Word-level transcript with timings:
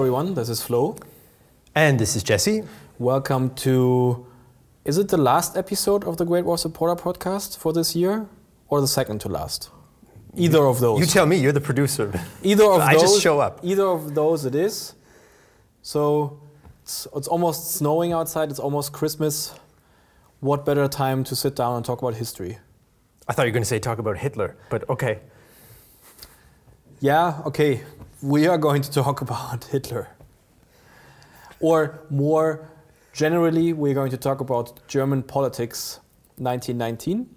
everyone. 0.00 0.32
This 0.32 0.48
is 0.48 0.62
Flo. 0.62 0.96
And 1.74 1.98
this 1.98 2.16
is 2.16 2.22
Jesse. 2.22 2.62
Welcome 2.98 3.54
to. 3.56 4.26
Is 4.86 4.96
it 4.96 5.08
the 5.08 5.18
last 5.18 5.58
episode 5.58 6.04
of 6.04 6.16
the 6.16 6.24
Great 6.24 6.46
War 6.46 6.56
Supporter 6.56 6.96
podcast 6.96 7.58
for 7.58 7.74
this 7.74 7.94
year, 7.94 8.26
or 8.68 8.80
the 8.80 8.88
second 8.88 9.20
to 9.20 9.28
last? 9.28 9.68
Either 10.34 10.64
of 10.64 10.80
those. 10.80 11.00
You 11.00 11.04
tell 11.04 11.26
me. 11.26 11.36
You're 11.36 11.52
the 11.52 11.60
producer. 11.60 12.18
Either 12.42 12.64
of 12.64 12.80
I 12.90 12.94
those. 12.94 13.02
just 13.02 13.20
show 13.20 13.40
up. 13.40 13.60
Either 13.62 13.84
of 13.88 14.14
those 14.14 14.46
it 14.46 14.54
is. 14.54 14.94
So 15.82 16.40
it's, 16.82 17.06
it's 17.14 17.28
almost 17.28 17.74
snowing 17.74 18.14
outside. 18.14 18.48
It's 18.48 18.58
almost 18.58 18.94
Christmas. 18.94 19.52
What 20.40 20.64
better 20.64 20.88
time 20.88 21.24
to 21.24 21.36
sit 21.36 21.54
down 21.54 21.76
and 21.76 21.84
talk 21.84 22.00
about 22.00 22.14
history? 22.14 22.56
I 23.28 23.34
thought 23.34 23.42
you 23.42 23.50
were 23.50 23.58
going 23.58 23.64
to 23.64 23.68
say 23.68 23.78
talk 23.78 23.98
about 23.98 24.16
Hitler, 24.16 24.56
but 24.70 24.88
okay. 24.88 25.18
Yeah, 27.00 27.42
okay. 27.44 27.82
We 28.22 28.46
are 28.46 28.58
going 28.58 28.82
to 28.82 28.90
talk 28.90 29.22
about 29.22 29.64
Hitler. 29.72 30.08
Or 31.58 32.00
more 32.10 32.68
generally, 33.14 33.72
we're 33.72 33.94
going 33.94 34.10
to 34.10 34.18
talk 34.18 34.40
about 34.40 34.86
German 34.88 35.22
politics 35.22 36.00
1919. 36.36 37.28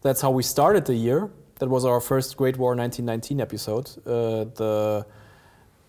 That's 0.00 0.22
how 0.22 0.30
we 0.30 0.42
started 0.42 0.86
the 0.86 0.94
year. 0.94 1.30
That 1.58 1.68
was 1.68 1.84
our 1.84 2.00
first 2.00 2.36
Great 2.38 2.56
War 2.56 2.74
1919 2.74 3.40
episode. 3.40 3.90
Uh, 4.06 4.44
the 4.56 5.06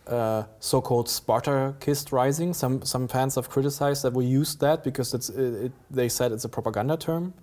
uh, 0.07 0.43
so-called 0.59 1.07
Spartakist 1.07 2.11
Rising. 2.11 2.53
Some 2.53 2.83
some 2.83 3.07
fans 3.07 3.35
have 3.35 3.49
criticized 3.49 4.03
that 4.03 4.13
we 4.13 4.25
used 4.25 4.59
that 4.59 4.83
because 4.83 5.13
it's 5.13 5.29
it, 5.29 5.65
it, 5.65 5.71
they 5.89 6.09
said 6.09 6.33
it's 6.33 6.43
a 6.43 6.49
propaganda 6.49 6.97
term. 6.97 7.33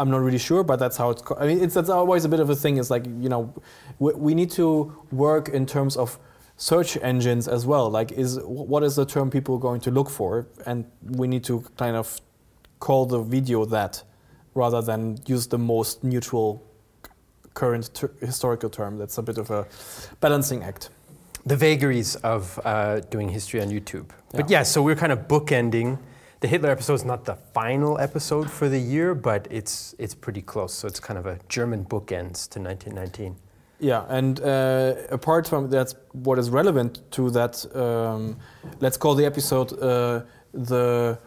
I'm 0.00 0.10
not 0.10 0.22
really 0.22 0.38
sure, 0.38 0.62
but 0.64 0.78
that's 0.78 0.96
how 0.96 1.10
it's. 1.10 1.22
Co- 1.22 1.36
I 1.38 1.46
mean, 1.46 1.62
it's 1.62 1.74
that's 1.74 1.90
always 1.90 2.24
a 2.24 2.28
bit 2.28 2.40
of 2.40 2.48
a 2.50 2.56
thing. 2.56 2.78
It's 2.78 2.90
like 2.90 3.04
you 3.04 3.28
know, 3.28 3.52
we, 3.98 4.12
we 4.14 4.34
need 4.34 4.50
to 4.52 4.66
work 5.12 5.48
in 5.50 5.66
terms 5.66 5.96
of 5.96 6.18
search 6.56 6.96
engines 7.02 7.46
as 7.48 7.66
well. 7.66 7.90
Like, 7.90 8.10
is 8.12 8.38
what 8.44 8.82
is 8.82 8.96
the 8.96 9.04
term 9.04 9.30
people 9.30 9.56
are 9.56 9.60
going 9.68 9.80
to 9.82 9.90
look 9.90 10.08
for, 10.08 10.46
and 10.66 10.84
we 11.20 11.28
need 11.28 11.44
to 11.44 11.64
kind 11.76 11.96
of 11.96 12.20
call 12.78 13.04
the 13.04 13.20
video 13.20 13.66
that, 13.66 14.02
rather 14.54 14.80
than 14.80 15.18
use 15.26 15.46
the 15.48 15.58
most 15.58 16.02
neutral 16.02 16.62
current 17.52 17.90
ter- 17.92 18.12
historical 18.20 18.70
term. 18.70 18.96
That's 18.96 19.18
a 19.18 19.22
bit 19.22 19.36
of 19.38 19.50
a 19.50 19.66
balancing 20.20 20.62
act. 20.62 20.88
The 21.44 21.56
vagaries 21.56 22.16
of 22.16 22.58
uh, 22.64 23.00
doing 23.10 23.28
history 23.28 23.60
on 23.60 23.68
YouTube. 23.68 24.06
But 24.32 24.48
Yeah. 24.48 24.58
yeah, 24.60 24.62
so 24.64 24.82
we're 24.82 24.96
kind 24.96 25.12
of 25.12 25.28
bookending. 25.28 25.98
The 26.40 26.48
Hitler 26.48 26.70
episode 26.70 26.94
is 26.94 27.04
not 27.04 27.26
the 27.26 27.36
final 27.52 27.98
episode 27.98 28.50
for 28.50 28.66
the 28.70 28.78
year, 28.78 29.14
but 29.14 29.46
it's 29.50 29.94
it's 29.98 30.14
pretty 30.14 30.40
close. 30.40 30.72
So 30.72 30.88
it's 30.88 30.98
kind 30.98 31.18
of 31.18 31.26
a 31.26 31.38
German 31.50 31.84
bookends 31.84 32.48
to 32.52 32.58
1919. 32.58 33.36
Yeah, 33.78 34.06
and 34.08 34.40
uh, 34.40 34.94
apart 35.10 35.46
from 35.46 35.68
that's 35.68 35.94
what 36.12 36.38
is 36.38 36.48
relevant 36.48 37.00
to 37.12 37.30
that, 37.32 37.66
um, 37.76 38.38
let's 38.80 38.96
call 38.96 39.14
the 39.14 39.26
episode 39.26 39.78
uh, 39.82 40.22
the 40.54 41.18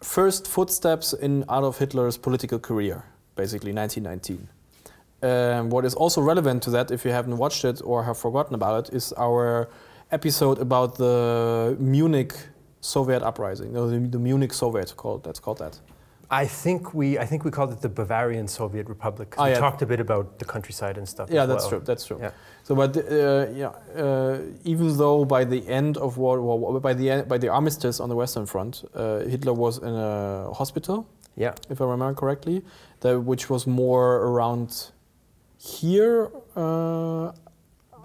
first 0.00 0.46
footsteps 0.46 1.12
in 1.12 1.42
Adolf 1.44 1.78
Hitler's 1.78 2.16
political 2.16 2.60
career, 2.60 3.04
basically 3.34 3.72
1919. 3.72 4.48
Um, 5.22 5.70
what 5.70 5.84
is 5.84 5.94
also 5.94 6.20
relevant 6.20 6.62
to 6.64 6.70
that, 6.70 6.92
if 6.92 7.04
you 7.04 7.10
haven't 7.10 7.36
watched 7.36 7.64
it 7.64 7.80
or 7.84 8.04
have 8.04 8.18
forgotten 8.18 8.54
about 8.54 8.86
it, 8.86 8.94
is 8.94 9.12
our 9.16 9.68
episode 10.12 10.60
about 10.60 10.98
the 10.98 11.76
Munich 11.80 12.34
Soviet 12.82 13.22
uprising, 13.22 13.72
no, 13.72 13.88
the, 13.88 13.98
the 13.98 14.18
Munich 14.18 14.52
Soviet 14.52 14.94
called 14.96 15.22
that's 15.24 15.40
called 15.40 15.58
that. 15.58 15.80
I 16.30 16.46
think 16.46 16.94
we 16.94 17.18
I 17.18 17.26
think 17.26 17.44
we 17.44 17.50
called 17.50 17.72
it 17.72 17.80
the 17.80 17.88
Bavarian 17.88 18.48
Soviet 18.48 18.88
Republic. 18.88 19.34
Oh, 19.38 19.44
we 19.44 19.50
yeah. 19.50 19.58
talked 19.58 19.82
a 19.82 19.86
bit 19.86 20.00
about 20.00 20.38
the 20.38 20.44
countryside 20.46 20.96
and 20.98 21.06
stuff. 21.08 21.28
Yeah, 21.30 21.46
that's 21.46 21.64
well. 21.64 21.70
true. 21.70 21.82
That's 21.84 22.04
true. 22.06 22.18
Yeah. 22.20 22.30
So, 22.64 22.74
but 22.74 22.96
uh, 22.96 23.46
yeah, 23.52 23.72
uh, 23.94 24.38
even 24.64 24.96
though 24.96 25.24
by 25.24 25.44
the 25.44 25.60
end 25.68 25.96
of 25.98 26.16
World 26.16 26.42
War, 26.42 26.58
War- 26.58 26.80
by 26.80 26.94
the 26.94 27.10
end, 27.10 27.28
by 27.28 27.38
the 27.38 27.48
armistice 27.48 28.00
on 28.00 28.08
the 28.08 28.16
Western 28.16 28.46
Front, 28.46 28.82
uh, 28.94 29.18
Hitler 29.20 29.52
was 29.52 29.78
in 29.78 29.94
a 29.94 30.52
hospital, 30.54 31.06
Yeah. 31.36 31.54
if 31.70 31.80
I 31.80 31.84
remember 31.84 32.14
correctly, 32.14 32.62
that 33.00 33.20
which 33.20 33.50
was 33.50 33.66
more 33.66 34.16
around 34.28 34.90
here, 35.58 36.30
uh, 36.56 37.32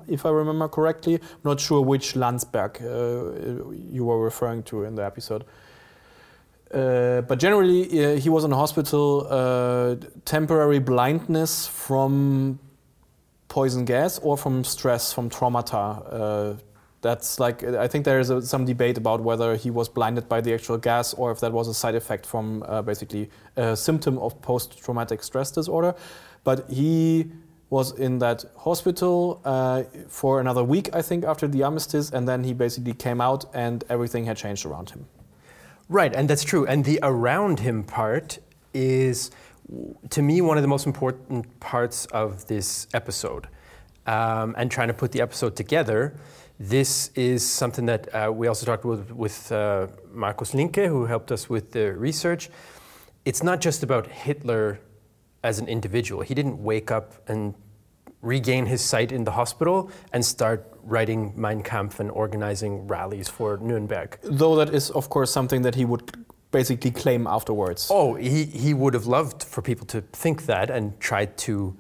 if 0.08 0.26
I 0.26 0.30
remember 0.30 0.68
correctly. 0.68 1.16
I'm 1.16 1.44
not 1.44 1.60
sure 1.60 1.82
which 1.82 2.16
Landsberg 2.16 2.82
uh, 2.82 3.72
you 3.72 4.06
were 4.06 4.22
referring 4.24 4.64
to 4.64 4.84
in 4.84 4.96
the 4.96 5.06
episode. 5.06 5.46
Uh, 6.74 7.22
but 7.22 7.40
generally, 7.40 7.84
uh, 8.06 8.18
he 8.18 8.30
was 8.30 8.44
in 8.44 8.52
hospital. 8.52 9.28
Uh, 9.30 9.96
temporary 10.26 10.80
blindness 10.80 11.68
from 11.68 12.60
poison 13.48 13.86
gas 13.86 14.20
or 14.20 14.38
from 14.38 14.64
stress, 14.64 15.14
from 15.14 15.30
traumata. 15.30 16.04
Uh, 16.12 16.58
that's 17.02 17.40
like 17.40 17.64
I 17.64 17.88
think 17.88 18.06
there 18.06 18.20
is 18.20 18.30
a, 18.30 18.42
some 18.42 18.66
debate 18.66 18.98
about 18.98 19.22
whether 19.22 19.56
he 19.56 19.70
was 19.70 19.88
blinded 19.88 20.28
by 20.28 20.42
the 20.42 20.54
actual 20.54 20.78
gas 20.78 21.14
or 21.14 21.32
if 21.32 21.40
that 21.40 21.54
was 21.54 21.68
a 21.68 21.74
side 21.74 21.96
effect 21.96 22.26
from 22.26 22.64
uh, 22.64 22.82
basically 22.82 23.30
a 23.56 23.78
symptom 23.78 24.18
of 24.18 24.42
post-traumatic 24.42 25.24
stress 25.24 25.52
disorder. 25.52 25.96
But 26.44 26.70
he 26.70 27.32
was 27.70 27.98
in 28.00 28.20
that 28.20 28.46
hospital 28.58 29.42
uh, 29.44 29.84
for 30.08 30.40
another 30.40 30.64
week, 30.64 30.90
I 30.94 31.02
think, 31.02 31.26
after 31.26 31.48
the 31.48 31.64
armistice, 31.64 32.10
and 32.12 32.28
then 32.28 32.44
he 32.44 32.54
basically 32.54 32.94
came 32.94 33.20
out 33.20 33.46
and 33.54 33.84
everything 33.90 34.26
had 34.26 34.38
changed 34.38 34.66
around 34.66 34.92
him. 34.92 35.06
Right, 35.90 36.14
and 36.14 36.30
that's 36.30 36.44
true. 36.44 36.66
And 36.66 36.86
the 36.86 37.00
around 37.04 37.60
him 37.60 37.84
part 37.84 38.40
is, 38.74 39.32
to 40.10 40.22
me, 40.22 40.42
one 40.42 40.58
of 40.58 40.62
the 40.62 40.68
most 40.68 40.86
important 40.86 41.60
parts 41.60 42.06
of 42.08 42.48
this 42.48 42.88
episode. 42.94 43.48
Um, 44.06 44.56
and 44.58 44.72
trying 44.72 44.88
to 44.88 44.94
put 44.94 45.12
the 45.12 45.20
episode 45.20 45.58
together, 45.58 46.16
this 46.60 47.12
is 47.16 47.46
something 47.46 47.86
that 47.88 48.08
uh, 48.16 48.32
we 48.32 48.48
also 48.48 48.66
talked 48.66 48.86
with, 48.86 49.12
with 49.12 49.52
uh, 49.52 49.88
Markus 50.14 50.54
Linke, 50.54 50.86
who 50.88 51.06
helped 51.06 51.32
us 51.32 51.50
with 51.50 51.72
the 51.74 51.92
research. 51.94 52.50
It's 53.26 53.44
not 53.44 53.60
just 53.60 53.84
about 53.84 54.08
Hitler 54.08 54.80
as 55.48 55.60
an 55.60 55.68
individual. 55.68 56.22
He 56.22 56.36
didn't 56.36 56.58
wake 56.62 56.92
up 56.92 57.14
and 57.30 57.56
regain 58.22 58.66
his 58.66 58.82
sight 58.82 59.12
in 59.12 59.24
the 59.24 59.32
hospital 59.32 59.90
and 60.14 60.24
start 60.26 60.60
writing 60.84 61.34
Mein 61.36 61.62
Kampf 61.64 62.00
and 62.00 62.12
organizing 62.12 62.88
rallies 62.88 63.30
for 63.30 63.58
Nuremberg. 63.58 64.20
Though 64.24 64.56
that 64.58 64.74
is, 64.74 64.90
of 64.92 65.10
course, 65.10 65.32
something 65.32 65.62
that 65.62 65.76
he 65.76 65.86
would 65.86 66.04
basically 66.52 66.92
claim 66.92 67.28
afterwards. 67.28 67.88
Oh, 67.90 68.16
he, 68.16 68.46
he 68.46 68.74
would 68.74 68.94
have 68.94 69.06
loved 69.06 69.44
for 69.44 69.62
people 69.62 69.86
to 69.88 70.02
think 70.24 70.46
that 70.46 70.70
and 70.70 71.00
tried 71.00 71.38
to 71.40 71.76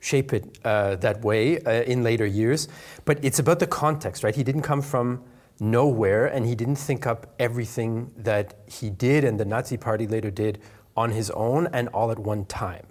shape 0.00 0.32
it 0.32 0.58
uh, 0.64 0.96
that 0.96 1.22
way 1.22 1.60
uh, 1.60 1.82
in 1.82 2.02
later 2.02 2.26
years. 2.26 2.68
But 3.04 3.24
it's 3.24 3.38
about 3.38 3.58
the 3.58 3.66
context, 3.66 4.22
right? 4.22 4.34
He 4.34 4.44
didn't 4.44 4.62
come 4.62 4.82
from 4.82 5.24
nowhere 5.60 6.26
and 6.26 6.46
he 6.46 6.54
didn't 6.54 6.76
think 6.76 7.06
up 7.06 7.34
everything 7.38 8.12
that 8.16 8.54
he 8.66 8.90
did 8.90 9.24
and 9.24 9.40
the 9.40 9.44
Nazi 9.44 9.76
Party 9.76 10.06
later 10.06 10.30
did 10.30 10.60
on 10.96 11.10
his 11.10 11.30
own 11.30 11.68
and 11.72 11.88
all 11.88 12.10
at 12.10 12.18
one 12.18 12.44
time. 12.46 12.86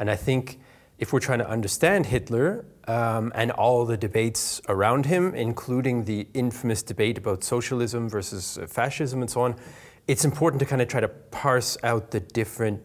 And 0.00 0.10
I 0.10 0.16
think 0.16 0.58
if 0.98 1.12
we're 1.12 1.20
trying 1.20 1.38
to 1.38 1.48
understand 1.48 2.06
Hitler 2.06 2.64
um, 2.88 3.30
and 3.34 3.52
all 3.52 3.84
the 3.84 3.96
debates 3.96 4.60
around 4.68 5.06
him, 5.06 5.34
including 5.34 6.04
the 6.04 6.26
infamous 6.34 6.82
debate 6.82 7.18
about 7.18 7.44
socialism 7.44 8.08
versus 8.08 8.58
uh, 8.58 8.66
fascism 8.66 9.20
and 9.20 9.30
so 9.30 9.42
on, 9.42 9.54
it's 10.08 10.24
important 10.24 10.58
to 10.60 10.66
kind 10.66 10.82
of 10.82 10.88
try 10.88 11.00
to 11.00 11.08
parse 11.08 11.76
out 11.84 12.10
the 12.10 12.20
different 12.20 12.82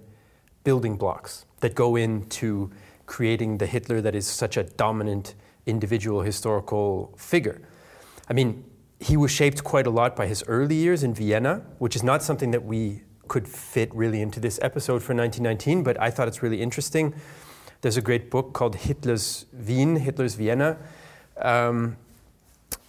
building 0.64 0.98
blocks 0.98 1.46
that 1.62 1.74
go 1.74 1.96
into 1.96 2.70
creating 3.06 3.58
the 3.58 3.66
Hitler 3.66 4.02
that 4.02 4.14
is 4.14 4.28
such 4.28 4.58
a 4.58 4.64
dominant 4.64 5.36
individual 5.66 6.22
historical 6.22 7.16
figure. 7.18 7.62
I 8.30 8.34
mean, 8.34 8.66
he 9.00 9.16
was 9.16 9.32
shaped 9.32 9.64
quite 9.64 9.88
a 9.88 9.90
lot 9.90 10.16
by 10.16 10.28
his 10.28 10.44
early 10.48 10.76
years 10.76 11.02
in 11.02 11.14
Vienna, 11.14 11.66
which 11.80 11.96
is 11.96 12.04
not 12.04 12.22
something 12.24 12.52
that 12.52 12.66
we 12.66 13.02
could 13.28 13.48
fit 13.48 13.94
really 13.94 14.22
into 14.22 14.40
this 14.40 14.60
episode 14.62 15.04
for 15.04 15.14
1919, 15.14 15.84
but 15.84 16.00
I 16.02 16.10
thought 16.10 16.28
it's 16.28 16.44
really 16.44 16.62
interesting. 16.62 17.14
There's 17.82 17.98
a 17.98 18.02
great 18.02 18.32
book 18.32 18.54
called 18.54 18.76
Hitler's 18.76 19.46
Wien, 19.54 19.98
Hitler's 19.98 20.36
Vienna. 20.36 20.78
Um, 21.38 21.98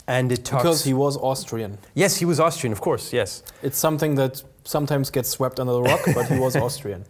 and 0.09 0.31
it 0.31 0.45
talks. 0.45 0.63
Because 0.63 0.85
he 0.85 0.95
was 0.95 1.17
Austrian. 1.17 1.79
yes, 1.95 2.17
he 2.17 2.25
was 2.25 2.39
Austrian, 2.39 2.73
of 2.73 2.81
course, 2.81 3.13
yes. 3.13 3.43
It's 3.63 3.79
something 3.79 4.15
that 4.17 4.43
sometimes 4.65 5.11
gets 5.11 5.29
swept 5.29 5.59
under 5.61 5.73
the 5.73 5.83
rug, 5.83 6.01
but 6.15 6.29
he 6.29 6.39
was 6.39 6.57
Austrian. 6.67 7.05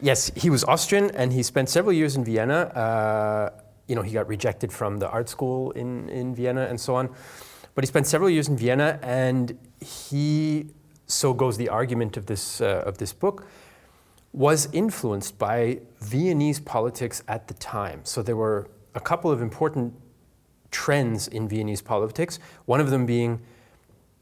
Yes, 0.00 0.30
he 0.34 0.48
was 0.48 0.64
Austrian 0.64 1.10
and 1.10 1.32
he 1.32 1.42
spent 1.42 1.68
several 1.68 1.92
years 1.92 2.16
in 2.16 2.24
Vienna. 2.24 2.54
Uh, 2.54 3.50
you 3.86 3.94
know, 3.94 4.02
he 4.02 4.12
got 4.12 4.28
rejected 4.28 4.72
from 4.72 4.98
the 4.98 5.08
art 5.10 5.28
school 5.28 5.72
in, 5.72 6.08
in 6.08 6.34
Vienna 6.34 6.66
and 6.66 6.80
so 6.80 6.94
on. 6.94 7.10
But 7.74 7.84
he 7.84 7.86
spent 7.86 8.06
several 8.06 8.30
years 8.30 8.48
in 8.48 8.56
Vienna 8.56 8.98
and 9.02 9.58
he, 9.80 10.70
so 11.10 11.34
goes 11.34 11.56
the 11.56 11.68
argument 11.68 12.16
of 12.16 12.26
this, 12.26 12.60
uh, 12.60 12.82
of 12.86 12.98
this 12.98 13.12
book, 13.12 13.46
was 14.32 14.68
influenced 14.72 15.38
by 15.38 15.80
Viennese 16.00 16.60
politics 16.60 17.22
at 17.26 17.48
the 17.48 17.54
time. 17.54 18.00
So 18.04 18.22
there 18.22 18.36
were 18.36 18.68
a 18.94 19.00
couple 19.00 19.30
of 19.30 19.42
important 19.42 19.94
trends 20.70 21.26
in 21.26 21.48
Viennese 21.48 21.82
politics, 21.82 22.38
one 22.64 22.80
of 22.80 22.90
them 22.90 23.06
being 23.06 23.40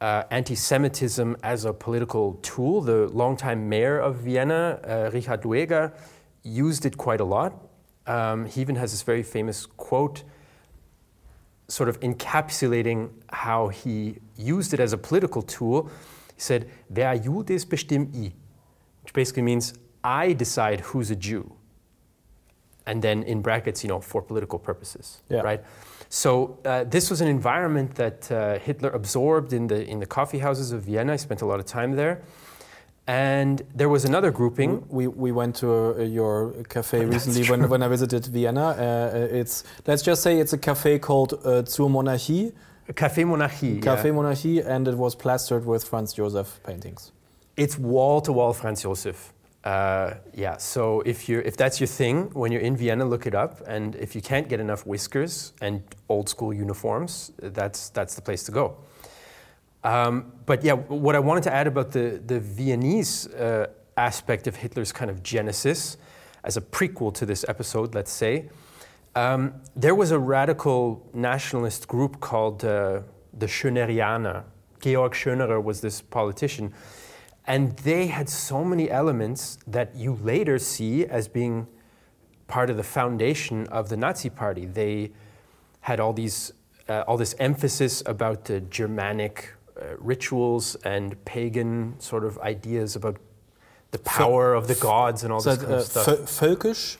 uh, 0.00 0.22
anti 0.30 0.54
Semitism 0.54 1.36
as 1.42 1.64
a 1.64 1.72
political 1.72 2.34
tool. 2.42 2.80
The 2.80 3.08
longtime 3.08 3.68
mayor 3.68 3.98
of 3.98 4.16
Vienna, 4.16 4.80
uh, 4.84 5.10
Richard 5.12 5.42
Lueger, 5.42 5.92
used 6.42 6.86
it 6.86 6.96
quite 6.96 7.20
a 7.20 7.24
lot. 7.24 7.52
Um, 8.06 8.46
he 8.46 8.60
even 8.60 8.76
has 8.76 8.92
this 8.92 9.02
very 9.02 9.22
famous 9.22 9.66
quote 9.66 10.22
sort 11.68 11.88
of 11.88 12.00
encapsulating 12.00 13.10
how 13.30 13.68
he 13.68 14.16
used 14.36 14.72
it 14.72 14.80
as 14.80 14.92
a 14.94 14.98
political 14.98 15.42
tool. 15.42 15.90
He 16.38 16.42
said, 16.42 16.70
Wer 16.88 17.18
Judes 17.18 17.64
bestimmt 17.68 18.14
i, 18.14 18.32
which 19.02 19.12
basically 19.12 19.42
means 19.42 19.74
I 20.04 20.34
decide 20.34 20.78
who's 20.80 21.10
a 21.10 21.16
Jew. 21.16 21.52
And 22.86 23.02
then 23.02 23.24
in 23.24 23.42
brackets, 23.42 23.82
you 23.82 23.88
know, 23.88 24.00
for 24.00 24.22
political 24.22 24.58
purposes, 24.58 25.20
Yeah. 25.28 25.40
right? 25.40 25.60
So 26.08 26.58
uh, 26.64 26.84
this 26.84 27.10
was 27.10 27.20
an 27.20 27.26
environment 27.28 27.96
that 27.96 28.30
uh, 28.30 28.58
Hitler 28.60 28.90
absorbed 28.90 29.52
in 29.52 29.66
the 29.66 29.80
in 29.92 29.98
the 29.98 30.06
coffee 30.06 30.38
houses 30.38 30.72
of 30.72 30.80
Vienna. 30.82 31.12
I 31.14 31.16
spent 31.18 31.42
a 31.42 31.46
lot 31.46 31.58
of 31.60 31.66
time 31.66 31.96
there, 31.96 32.22
and 33.06 33.60
there 33.74 33.88
was 33.88 34.04
another 34.04 34.30
grouping. 34.30 34.86
We, 34.88 35.06
we 35.06 35.32
went 35.32 35.56
to 35.56 35.68
uh, 35.70 36.02
your 36.04 36.52
cafe 36.68 37.04
recently 37.14 37.44
when, 37.50 37.68
when 37.68 37.82
I 37.82 37.88
visited 37.88 38.24
Vienna. 38.26 38.66
Uh, 38.68 39.40
it's 39.40 39.64
let's 39.88 40.02
just 40.02 40.22
say 40.22 40.40
it's 40.40 40.54
a 40.54 40.58
cafe 40.58 40.98
called 40.98 41.32
uh, 41.44 41.62
Zur 41.66 41.88
Monarchie, 41.90 42.52
Café 42.94 43.24
Monarchie. 43.24 43.80
Café 43.80 44.04
yeah. 44.04 44.12
Monarchie, 44.12 44.66
and 44.66 44.88
it 44.88 44.96
was 44.96 45.14
plastered 45.14 45.66
with 45.66 45.84
Franz 45.84 46.12
Josef 46.14 46.60
paintings. 46.62 47.12
It's 47.56 47.78
wall 47.78 48.20
to 48.22 48.32
wall 48.32 48.52
Franz 48.52 48.82
Josef. 48.82 49.32
Uh, 49.64 50.14
yeah, 50.32 50.56
so 50.56 51.02
if 51.02 51.28
you 51.28 51.40
if 51.44 51.56
that's 51.56 51.80
your 51.80 51.88
thing, 51.88 52.30
when 52.32 52.52
you're 52.52 52.62
in 52.62 52.76
Vienna, 52.76 53.04
look 53.04 53.26
it 53.26 53.34
up. 53.34 53.60
And 53.66 53.96
if 53.96 54.14
you 54.14 54.22
can't 54.22 54.48
get 54.48 54.60
enough 54.60 54.86
whiskers 54.86 55.52
and 55.60 55.82
old 56.08 56.28
school 56.28 56.54
uniforms, 56.54 57.32
that's 57.38 57.90
that's 57.90 58.14
the 58.14 58.22
place 58.22 58.44
to 58.44 58.52
go. 58.52 58.76
Um, 59.84 60.32
but 60.46 60.64
yeah, 60.64 60.72
what 60.72 61.14
I 61.14 61.18
wanted 61.18 61.42
to 61.44 61.52
add 61.52 61.66
about 61.66 61.90
the 61.92 62.22
the 62.24 62.40
Viennese 62.40 63.26
uh, 63.26 63.66
aspect 63.96 64.46
of 64.46 64.56
Hitler's 64.56 64.92
kind 64.92 65.10
of 65.10 65.22
genesis, 65.22 65.98
as 66.44 66.56
a 66.56 66.60
prequel 66.60 67.12
to 67.14 67.26
this 67.26 67.44
episode, 67.48 67.94
let's 67.94 68.12
say, 68.12 68.48
um, 69.18 69.54
there 69.74 69.94
was 69.94 70.10
a 70.10 70.18
radical 70.18 71.08
nationalist 71.12 71.88
group 71.88 72.20
called 72.20 72.64
uh, 72.64 73.00
the 73.36 73.46
Schönerianer. 73.46 74.44
Georg 74.80 75.12
Schönerer 75.12 75.62
was 75.62 75.80
this 75.80 76.00
politician. 76.00 76.72
And 77.46 77.76
they 77.78 78.08
had 78.08 78.28
so 78.28 78.64
many 78.64 78.90
elements 78.90 79.58
that 79.66 79.96
you 79.96 80.18
later 80.22 80.58
see 80.58 81.06
as 81.06 81.28
being 81.28 81.66
part 82.46 82.70
of 82.70 82.76
the 82.76 82.82
foundation 82.82 83.66
of 83.68 83.88
the 83.88 83.96
Nazi 83.96 84.30
Party. 84.30 84.66
They 84.66 85.12
had 85.80 85.98
all 85.98 86.12
these, 86.12 86.52
uh, 86.88 87.04
all 87.08 87.16
this 87.16 87.34
emphasis 87.38 88.02
about 88.06 88.44
the 88.44 88.60
Germanic 88.60 89.54
uh, 89.80 89.96
rituals 89.98 90.76
and 90.84 91.22
pagan 91.24 91.94
sort 91.98 92.24
of 92.24 92.38
ideas 92.38 92.94
about 92.94 93.16
the 93.90 93.98
power 93.98 94.54
of 94.54 94.68
the 94.68 94.74
gods 94.74 95.24
and 95.24 95.32
all 95.32 95.40
So, 95.40 95.56
this 95.56 95.62
kind 95.62 95.72
of 95.72 95.80
uh, 95.80 95.82
stuff. 95.82 96.06
Vö- 96.06 96.56
Völkisch, 96.56 96.98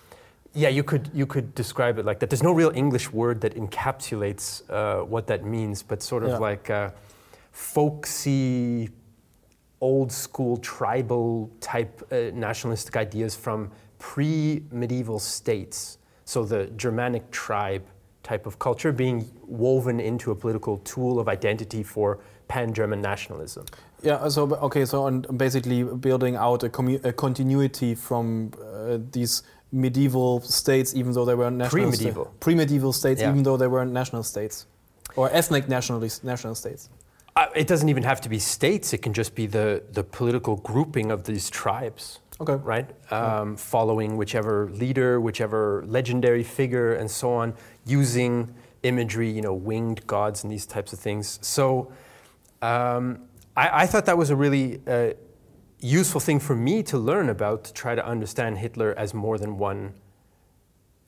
Yeah, 0.54 0.68
you 0.70 0.82
could 0.82 1.10
you 1.14 1.26
could 1.26 1.54
describe 1.54 1.98
it 1.98 2.04
like 2.04 2.18
that. 2.20 2.30
There's 2.30 2.42
no 2.42 2.52
real 2.52 2.72
English 2.74 3.12
word 3.12 3.40
that 3.42 3.54
encapsulates 3.54 4.62
uh, 4.70 5.04
what 5.04 5.26
that 5.26 5.44
means, 5.44 5.82
but 5.82 6.02
sort 6.02 6.22
of 6.24 6.30
Yeah. 6.30 6.38
like 6.38 6.70
uh, 6.70 6.90
folksy, 7.52 8.88
old 9.80 10.10
school 10.10 10.56
tribal 10.56 11.50
type 11.60 12.02
uh, 12.10 12.30
nationalistic 12.34 12.96
ideas 12.96 13.36
from 13.36 13.70
pre-medieval 13.98 15.18
states. 15.18 15.98
So 16.24 16.44
the 16.44 16.66
Germanic 16.76 17.30
tribe 17.30 17.84
type 18.22 18.46
of 18.46 18.58
culture 18.58 18.92
being 18.92 19.28
woven 19.46 20.00
into 20.00 20.30
a 20.30 20.34
political 20.34 20.78
tool 20.78 21.18
of 21.18 21.28
identity 21.28 21.82
for 21.82 22.18
pan-German 22.48 23.00
nationalism. 23.00 23.64
Yeah, 24.02 24.28
so 24.28 24.42
okay, 24.62 24.84
so 24.84 25.04
on 25.04 25.22
basically 25.36 25.82
building 25.82 26.36
out 26.36 26.62
a, 26.62 26.68
commu- 26.68 27.04
a 27.04 27.12
continuity 27.12 27.94
from 27.94 28.52
uh, 28.62 28.98
these 29.12 29.42
medieval 29.72 30.40
states, 30.40 30.94
even 30.94 31.12
though 31.12 31.24
they 31.24 31.34
were 31.34 31.50
national 31.50 31.82
Pre-medieval. 31.90 32.34
pre-medieval 32.40 32.92
states, 32.92 33.20
Yeah. 33.20 33.30
even 33.30 33.42
though 33.42 33.56
they 33.56 33.66
weren't 33.66 33.92
national 33.92 34.22
states, 34.22 34.66
or 35.16 35.28
ethnic 35.32 35.68
nationalist 35.68 36.24
national 36.24 36.54
states. 36.54 36.88
Uh, 37.36 37.46
it 37.54 37.66
doesn't 37.68 37.88
even 37.88 38.02
have 38.02 38.20
to 38.20 38.28
be 38.28 38.38
states. 38.38 38.92
It 38.92 38.98
can 38.98 39.12
just 39.12 39.34
be 39.34 39.46
the, 39.46 39.82
the 39.92 40.02
political 40.02 40.56
grouping 40.56 41.10
of 41.10 41.24
these 41.24 41.50
tribes. 41.50 42.20
Okay. 42.40 42.54
right? 42.54 42.88
Um, 43.12 43.56
following 43.56 44.16
whichever 44.16 44.70
leader, 44.70 45.20
whichever 45.20 45.84
legendary 45.88 46.44
figure, 46.44 46.94
and 46.94 47.10
so 47.10 47.32
on, 47.32 47.52
using 47.84 48.54
imagery, 48.84 49.28
you 49.28 49.42
know, 49.42 49.52
winged 49.52 50.06
gods 50.06 50.44
and 50.44 50.52
these 50.52 50.64
types 50.64 50.92
of 50.92 51.00
things. 51.00 51.40
So 51.42 51.90
um, 52.62 53.18
I, 53.56 53.82
I 53.82 53.86
thought 53.86 54.06
that 54.06 54.16
was 54.16 54.30
a 54.30 54.36
really 54.36 54.80
uh, 54.86 55.14
useful 55.80 56.20
thing 56.20 56.40
for 56.40 56.56
me 56.56 56.82
to 56.84 56.98
learn 56.98 57.28
about 57.28 57.64
to 57.64 57.72
try 57.72 57.94
to 57.94 58.04
understand 58.04 58.58
Hitler 58.58 58.94
as 58.96 59.14
more 59.14 59.38
than 59.38 59.58
one 59.58 59.94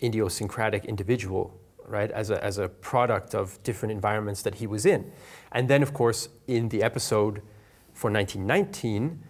idiosyncratic 0.03 0.85
individual, 0.85 1.59
right? 1.87 2.11
As 2.11 2.31
a, 2.31 2.43
as 2.43 2.59
a 2.59 2.69
product 2.69 3.35
of 3.35 3.63
different 3.63 3.93
environments 3.93 4.43
that 4.43 4.57
he 4.57 4.67
was 4.67 4.87
in. 4.87 5.11
And 5.53 5.69
then, 5.69 5.83
of 5.83 5.93
course, 5.93 6.29
in 6.47 6.69
the 6.69 6.83
episode 6.83 7.43
for 7.93 8.11
1919, 8.11 9.23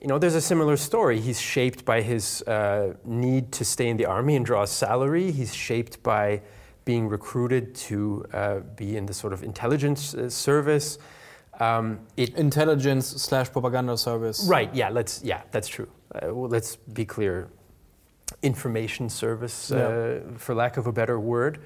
you 0.00 0.08
know, 0.08 0.18
there's 0.18 0.34
a 0.34 0.40
similar 0.40 0.76
story. 0.76 1.20
He's 1.20 1.40
shaped 1.40 1.84
by 1.84 2.02
his 2.02 2.42
uh, 2.42 2.94
need 3.04 3.52
to 3.52 3.64
stay 3.64 3.88
in 3.88 3.96
the 3.96 4.06
army 4.06 4.34
and 4.34 4.44
draw 4.44 4.62
a 4.62 4.66
salary. 4.66 5.30
He's 5.30 5.54
shaped 5.54 6.02
by 6.02 6.42
being 6.84 7.08
recruited 7.08 7.74
to 7.76 8.24
uh, 8.32 8.60
be 8.74 8.96
in 8.96 9.06
the 9.06 9.14
sort 9.14 9.32
of 9.32 9.44
intelligence 9.44 10.14
uh, 10.14 10.28
service. 10.28 10.98
Um, 11.62 12.00
it, 12.16 12.34
Intelligence 12.34 13.06
slash 13.06 13.52
propaganda 13.52 13.96
service. 13.96 14.44
right, 14.46 14.74
yeah, 14.74 14.88
let's, 14.88 15.22
yeah, 15.22 15.42
that's 15.52 15.68
true. 15.68 15.88
Uh, 16.14 16.34
well, 16.34 16.48
let's 16.48 16.76
be 16.76 17.04
clear. 17.04 17.48
Information 18.42 19.08
service, 19.08 19.70
uh, 19.70 20.22
for 20.36 20.54
lack 20.54 20.76
of 20.76 20.86
a 20.86 20.92
better 20.92 21.20
word. 21.20 21.60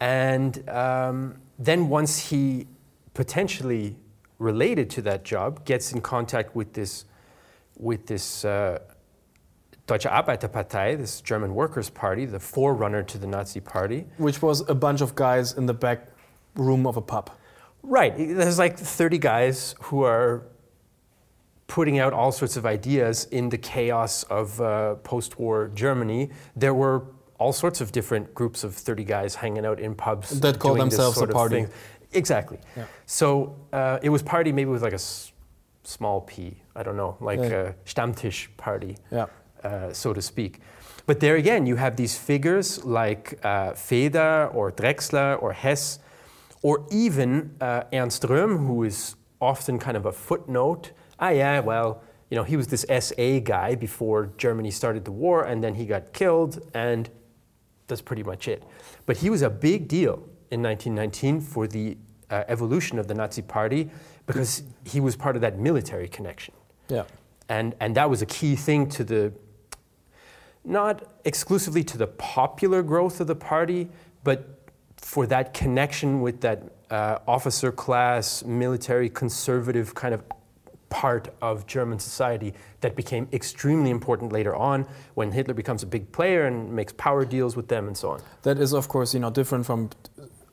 And 0.00 0.66
um, 0.70 1.36
then 1.58 1.88
once 1.90 2.30
he 2.30 2.66
potentially 3.12 3.96
related 4.38 4.88
to 4.90 5.02
that 5.02 5.24
job, 5.24 5.64
gets 5.66 5.92
in 5.92 6.00
contact 6.00 6.56
with 6.56 6.72
this, 6.72 7.04
with 7.76 8.06
this 8.06 8.44
uh, 8.46 8.78
Deutsche 9.86 10.06
Arbeiterpartei, 10.06 10.96
this 10.96 11.20
German 11.20 11.54
Workers' 11.54 11.90
Party, 11.90 12.24
the 12.24 12.40
forerunner 12.40 13.02
to 13.02 13.18
the 13.18 13.26
Nazi 13.26 13.60
Party. 13.60 14.06
Which 14.16 14.40
was 14.40 14.66
a 14.70 14.74
bunch 14.74 15.02
of 15.02 15.14
guys 15.14 15.52
in 15.52 15.66
the 15.66 15.74
back 15.74 16.08
room 16.54 16.86
of 16.86 16.96
a 16.96 17.02
pub. 17.02 17.30
Right, 17.82 18.14
there's 18.16 18.58
like 18.58 18.78
30 18.78 19.18
guys 19.18 19.74
who 19.82 20.02
are 20.04 20.42
putting 21.66 21.98
out 21.98 22.12
all 22.12 22.32
sorts 22.32 22.56
of 22.56 22.66
ideas 22.66 23.26
in 23.30 23.48
the 23.48 23.58
chaos 23.58 24.22
of 24.24 24.60
uh, 24.60 24.96
post-war 24.96 25.70
Germany. 25.74 26.30
There 26.56 26.74
were 26.74 27.04
all 27.38 27.52
sorts 27.52 27.80
of 27.80 27.90
different 27.92 28.34
groups 28.34 28.64
of 28.64 28.74
30 28.74 29.04
guys 29.04 29.34
hanging 29.36 29.64
out 29.64 29.80
in 29.80 29.94
pubs 29.94 30.40
That 30.40 30.58
call 30.58 30.74
themselves 30.74 31.20
a 31.22 31.26
party. 31.26 31.66
Exactly. 32.12 32.58
Yeah. 32.76 32.84
So 33.06 33.56
uh, 33.72 33.98
it 34.02 34.10
was 34.10 34.22
party 34.22 34.52
maybe 34.52 34.68
with 34.70 34.82
like 34.82 34.92
a 34.92 34.96
s- 34.96 35.32
small 35.84 36.20
p. 36.22 36.56
I 36.74 36.82
don't 36.82 36.96
know, 36.96 37.16
like 37.20 37.38
Yeah. 37.38 37.46
a 37.68 37.72
Stammtisch 37.86 38.48
party, 38.56 38.96
Yeah. 39.12 39.26
uh, 39.64 39.92
so 39.92 40.12
to 40.12 40.20
speak. 40.20 40.60
But 41.06 41.20
there 41.20 41.36
again, 41.36 41.66
you 41.66 41.76
have 41.76 41.94
these 41.96 42.16
figures 42.18 42.84
like 42.84 43.38
uh, 43.44 43.72
Feder 43.74 44.50
or 44.52 44.72
Drexler 44.72 45.40
or 45.42 45.52
Hess, 45.52 46.00
or 46.62 46.86
even 46.90 47.56
uh, 47.60 47.84
Ernst 47.92 48.22
Röhm, 48.22 48.66
who 48.66 48.82
is 48.84 49.16
often 49.40 49.78
kind 49.78 49.96
of 49.96 50.06
a 50.06 50.12
footnote. 50.12 50.92
Ah, 51.18 51.30
yeah, 51.30 51.60
well, 51.60 52.02
you 52.30 52.36
know, 52.36 52.44
he 52.44 52.56
was 52.56 52.68
this 52.68 52.84
SA 52.88 53.40
guy 53.40 53.74
before 53.74 54.32
Germany 54.36 54.70
started 54.70 55.04
the 55.04 55.12
war, 55.12 55.44
and 55.44 55.64
then 55.64 55.74
he 55.74 55.86
got 55.86 56.12
killed, 56.12 56.60
and 56.74 57.10
that's 57.86 58.02
pretty 58.02 58.22
much 58.22 58.46
it. 58.46 58.62
But 59.06 59.18
he 59.18 59.30
was 59.30 59.42
a 59.42 59.50
big 59.50 59.88
deal 59.88 60.28
in 60.50 60.62
1919 60.62 61.40
for 61.40 61.66
the 61.66 61.96
uh, 62.30 62.44
evolution 62.48 62.98
of 62.98 63.08
the 63.08 63.14
Nazi 63.14 63.42
Party 63.42 63.90
because 64.26 64.62
he 64.84 65.00
was 65.00 65.16
part 65.16 65.34
of 65.34 65.42
that 65.42 65.58
military 65.58 66.08
connection. 66.08 66.54
Yeah. 66.88 67.04
And, 67.48 67.74
and 67.80 67.96
that 67.96 68.08
was 68.08 68.22
a 68.22 68.26
key 68.26 68.54
thing 68.54 68.88
to 68.90 69.02
the, 69.02 69.32
not 70.64 71.20
exclusively 71.24 71.82
to 71.84 71.98
the 71.98 72.06
popular 72.06 72.82
growth 72.82 73.20
of 73.20 73.26
the 73.26 73.34
party, 73.34 73.88
but 74.22 74.59
for 75.02 75.26
that 75.26 75.54
connection 75.54 76.20
with 76.20 76.40
that 76.40 76.62
uh, 76.90 77.18
officer 77.26 77.72
class, 77.72 78.44
military, 78.44 79.08
conservative 79.08 79.94
kind 79.94 80.14
of 80.14 80.22
part 80.88 81.32
of 81.40 81.66
German 81.66 81.98
society 81.98 82.52
that 82.80 82.96
became 82.96 83.28
extremely 83.32 83.90
important 83.90 84.32
later 84.32 84.54
on 84.54 84.86
when 85.14 85.30
Hitler 85.30 85.54
becomes 85.54 85.82
a 85.82 85.86
big 85.86 86.10
player 86.12 86.46
and 86.46 86.72
makes 86.72 86.92
power 86.92 87.24
deals 87.24 87.56
with 87.56 87.68
them 87.68 87.86
and 87.86 87.96
so 87.96 88.10
on. 88.10 88.20
That 88.42 88.58
is, 88.58 88.74
of 88.74 88.88
course, 88.88 89.14
you 89.14 89.20
know, 89.20 89.30
different 89.30 89.64
from 89.64 89.90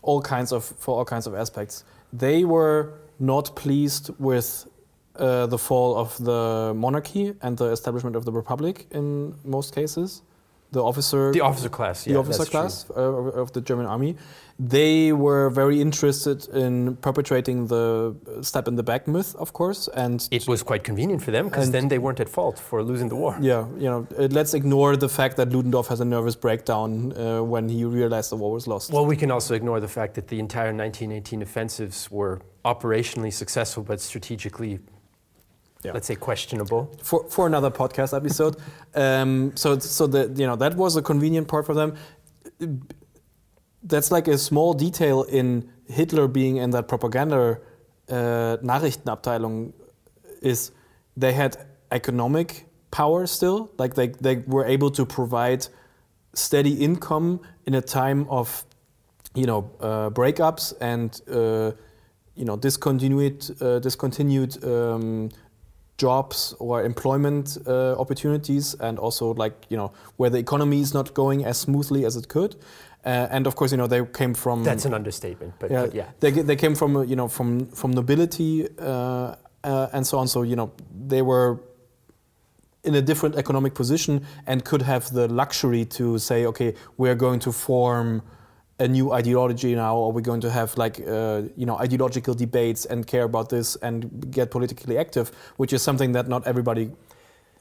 all 0.03 0.21
kinds 0.21 0.51
of 0.51 0.63
for 0.63 0.97
all 0.97 1.05
kinds 1.05 1.27
of 1.27 1.35
aspects. 1.35 1.83
They 2.13 2.45
were 2.45 2.93
not 3.19 3.55
pleased 3.55 4.11
with 4.19 4.67
uh, 5.15 5.47
the 5.47 5.57
fall 5.57 5.97
of 5.97 6.15
the 6.23 6.73
monarchy 6.75 7.33
and 7.41 7.57
the 7.57 7.65
establishment 7.65 8.15
of 8.15 8.23
the 8.23 8.31
republic 8.31 8.85
in 8.91 9.35
most 9.43 9.73
cases. 9.73 10.21
The 10.71 10.83
officer, 10.83 11.31
The 11.31 11.41
officer 11.41 11.69
class, 11.69 12.05
yeah. 12.05 12.13
the 12.13 12.19
officer 12.19 12.45
class 12.45 12.85
uh, 12.89 13.01
of 13.01 13.35
of 13.37 13.51
the 13.53 13.61
German 13.61 13.85
army, 13.85 14.15
they 14.59 15.13
were 15.13 15.49
very 15.49 15.79
interested 15.79 16.47
in 16.49 16.95
perpetrating 16.97 17.67
the 17.67 18.15
stab 18.41 18.67
in 18.67 18.75
the 18.75 18.83
back 18.83 19.07
myth, 19.07 19.35
of 19.35 19.53
course, 19.53 19.87
and 19.93 20.27
It 20.31 20.47
was 20.47 20.63
quite 20.63 20.83
convenient 20.83 21.21
for 21.21 21.31
them 21.31 21.45
because 21.49 21.71
then 21.71 21.87
they 21.87 21.99
weren't 21.99 22.19
at 22.19 22.29
fault 22.29 22.57
for 22.59 22.83
losing 22.83 23.09
the 23.09 23.15
war. 23.15 23.37
yeah, 23.39 23.65
you 23.77 23.89
know, 23.91 24.07
uh, 24.17 24.27
let's 24.31 24.53
ignore 24.53 24.97
the 24.97 25.09
fact 25.09 25.37
that 25.37 25.49
Ludendorff 25.53 25.87
has 25.87 25.99
a 25.99 26.05
nervous 26.05 26.35
breakdown 26.35 27.13
uh, 27.13 27.43
when 27.43 27.69
he 27.69 27.85
realized 27.85 28.29
the 28.31 28.35
war 28.35 28.51
was 28.51 28.67
lost. 28.67 28.91
Well, 28.91 29.05
we 29.05 29.15
can 29.15 29.31
also 29.31 29.53
ignore 29.53 29.79
the 29.79 29.87
fact 29.99 30.15
that 30.15 30.27
the 30.27 30.39
entire 30.39 30.73
1918 30.73 31.41
offensives 31.41 32.09
were 32.11 32.41
operationally 32.65 33.31
successful 33.31 33.83
but 33.83 34.01
strategically, 34.01 34.79
Yeah. 35.83 35.93
let's 35.93 36.07
say, 36.07 36.15
questionable. 36.15 36.91
for, 37.03 37.29
for 37.29 37.45
another 37.47 37.69
podcast 37.69 38.15
episode. 38.15 38.57
Um, 38.95 39.55
so 39.55 39.77
so 39.79 40.07
the 40.07 40.33
you 40.35 40.47
know 40.47 40.55
that 40.55 40.75
was 40.75 40.95
a 40.95 41.01
convenient 41.01 41.47
part 41.47 41.65
for 41.65 41.75
them. 41.75 41.95
That's 43.83 44.11
like 44.11 44.27
a 44.27 44.37
small 44.37 44.73
detail 44.73 45.23
in 45.23 45.69
Hitler 45.87 46.27
being 46.27 46.57
in 46.57 46.71
that 46.71 46.87
propaganda 46.87 47.59
uh, 48.09 48.57
Nachrichtenabteilung 48.63 49.73
is 50.41 50.71
they 51.15 51.33
had 51.33 51.57
economic 51.91 52.65
power 52.91 53.25
still. 53.27 53.71
Like 53.77 53.95
they, 53.95 54.07
they 54.07 54.37
were 54.47 54.65
able 54.65 54.91
to 54.91 55.05
provide 55.05 55.67
steady 56.33 56.73
income 56.73 57.41
in 57.65 57.73
a 57.73 57.81
time 57.81 58.27
of 58.29 58.63
you 59.33 59.45
know 59.45 59.69
uh, 59.79 60.09
breakups 60.09 60.73
and 60.81 61.21
uh, 61.29 61.71
you 62.35 62.45
know 62.45 62.55
discontinued 62.55 63.43
uh, 63.61 63.79
discontinued 63.79 64.63
um, 64.63 65.29
jobs 65.97 66.53
or 66.59 66.83
employment 66.83 67.57
uh, 67.65 67.93
opportunities 67.99 68.75
and 68.75 68.99
also 68.99 69.33
like 69.33 69.53
you 69.69 69.77
know 69.77 69.91
where 70.17 70.29
the 70.29 70.37
economy 70.37 70.79
is 70.79 70.93
not 70.93 71.13
going 71.13 71.43
as 71.43 71.57
smoothly 71.57 72.05
as 72.05 72.15
it 72.15 72.27
could 72.27 72.55
uh, 73.07 73.27
and 73.31 73.47
of 73.47 73.55
course 73.55 73.71
you 73.71 73.77
know 73.77 73.87
they 73.87 74.03
came 74.05 74.33
from 74.33 74.63
That's 74.63 74.85
an 74.85 74.93
understatement, 74.93 75.53
but 75.59 75.71
yeah, 75.71 75.81
but 75.85 75.95
yeah. 75.95 76.05
They, 76.19 76.31
they 76.31 76.57
came 76.57 76.75
from 76.75 76.97
uh, 76.97 77.01
you 77.01 77.15
know 77.15 77.29
from 77.29 77.67
from 77.67 77.91
nobility 77.91 78.67
uh, 78.79 79.35
uh, 79.63 79.87
and 79.93 80.05
so 80.05 80.17
on. 80.17 80.27
So 80.27 80.41
you 80.41 80.57
know 80.57 80.73
they 81.07 81.21
were 81.21 81.61
in 82.83 82.95
a 82.95 83.01
different 83.01 83.35
economic 83.35 83.73
position 83.75 84.25
and 84.45 84.65
could 84.65 84.81
have 84.81 85.11
the 85.11 85.27
luxury 85.27 85.85
to 85.85 86.19
say, 86.19 86.45
okay, 86.45 86.73
we're 86.97 87.15
going 87.15 87.39
to 87.39 87.51
form 87.51 88.23
a 88.79 88.87
new 88.87 89.11
ideology 89.11 89.75
now, 89.75 89.97
Are 89.97 90.11
we're 90.11 90.21
going 90.21 90.41
to 90.41 90.51
have 90.51 90.77
like 90.77 90.99
uh, 91.07 91.43
you 91.55 91.65
know 91.65 91.77
ideological 91.77 92.33
debates 92.33 92.85
and 92.85 93.05
care 93.07 93.23
about 93.23 93.49
this 93.49 93.75
and 93.77 94.31
get 94.31 94.51
politically 94.51 94.97
active, 94.97 95.31
which 95.57 95.73
is 95.73 95.81
something 95.81 96.11
that 96.13 96.27
not 96.27 96.45
everybody 96.45 96.91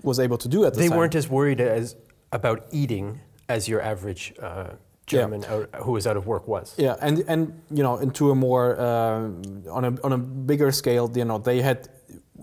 was 0.02 0.18
able 0.20 0.38
to 0.38 0.48
do 0.48 0.64
at 0.64 0.74
the 0.74 0.78
They 0.80 0.88
time. 0.88 0.90
They 0.90 0.98
weren't 0.98 1.14
as 1.14 1.28
worried 1.28 1.60
as 1.60 1.96
about 2.32 2.66
eating 2.70 3.20
as 3.48 3.68
your 3.68 3.80
average 3.80 4.34
uh, 4.40 4.74
German 5.06 5.44
out, 5.44 5.74
who 5.82 5.92
was 5.92 6.06
out 6.06 6.16
of 6.16 6.26
work 6.26 6.46
was. 6.46 6.74
Yeah, 6.76 6.96
and 7.00 7.24
and 7.28 7.62
you 7.70 7.82
know, 7.82 7.96
into 7.96 8.30
a 8.30 8.34
more 8.34 8.78
uh, 8.78 9.70
on 9.70 9.84
a 9.84 9.96
on 10.02 10.12
a 10.12 10.18
bigger 10.18 10.70
scale, 10.70 11.10
you 11.14 11.24
know, 11.24 11.38
they 11.38 11.62
had 11.62 11.88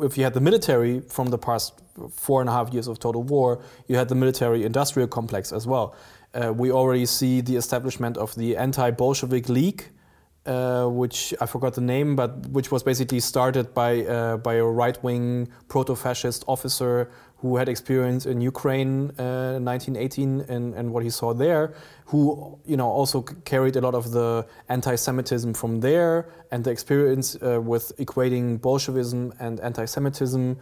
if 0.01 0.17
you 0.17 0.23
had 0.23 0.33
the 0.33 0.41
military 0.41 1.01
from 1.01 1.27
the 1.27 1.37
past 1.37 1.73
four 2.11 2.41
and 2.41 2.49
a 2.49 2.53
half 2.53 2.73
years 2.73 2.87
of 2.87 2.99
total 2.99 3.23
war, 3.23 3.61
you 3.87 3.95
had 3.95 4.09
the 4.09 4.15
military-industrial 4.15 5.07
complex 5.07 5.51
as 5.53 5.67
well. 5.67 5.95
Uh, 6.33 6.51
we 6.51 6.71
already 6.71 7.05
see 7.05 7.41
the 7.41 7.55
establishment 7.55 8.17
of 8.17 8.33
the 8.35 8.57
anti-Bolshevik 8.57 9.49
League, 9.49 9.85
uh, 10.45 10.87
which 10.87 11.33
I 11.39 11.45
forgot 11.45 11.73
the 11.75 11.81
name, 11.81 12.15
but 12.15 12.47
which 12.47 12.71
was 12.71 12.83
basically 12.83 13.19
started 13.19 13.73
by 13.73 14.01
uh, 14.05 14.37
by 14.37 14.55
a 14.55 14.63
right-wing 14.63 15.47
proto-fascist 15.67 16.43
officer 16.47 17.09
who 17.37 17.57
had 17.57 17.69
experience 17.69 18.25
in 18.25 18.39
Ukraine 18.41 19.11
uh, 19.19 19.59
1918 19.59 20.45
and, 20.47 20.73
and 20.73 20.93
what 20.93 21.03
he 21.03 21.09
saw 21.09 21.33
there, 21.33 21.73
who 22.05 22.57
you 22.65 22.77
know 22.77 22.89
also 22.89 23.21
carried 23.21 23.75
a 23.75 23.81
lot 23.81 23.93
of 23.93 24.11
the 24.11 24.45
anti-Semitism 24.69 25.53
from 25.53 25.81
there 25.81 26.29
and 26.51 26.63
the 26.63 26.71
experience 26.71 27.35
uh, 27.35 27.61
with 27.61 27.91
equating 27.97 28.59
Bolshevism 28.59 29.33
and 29.39 29.59
anti-Semitism, 29.59 30.57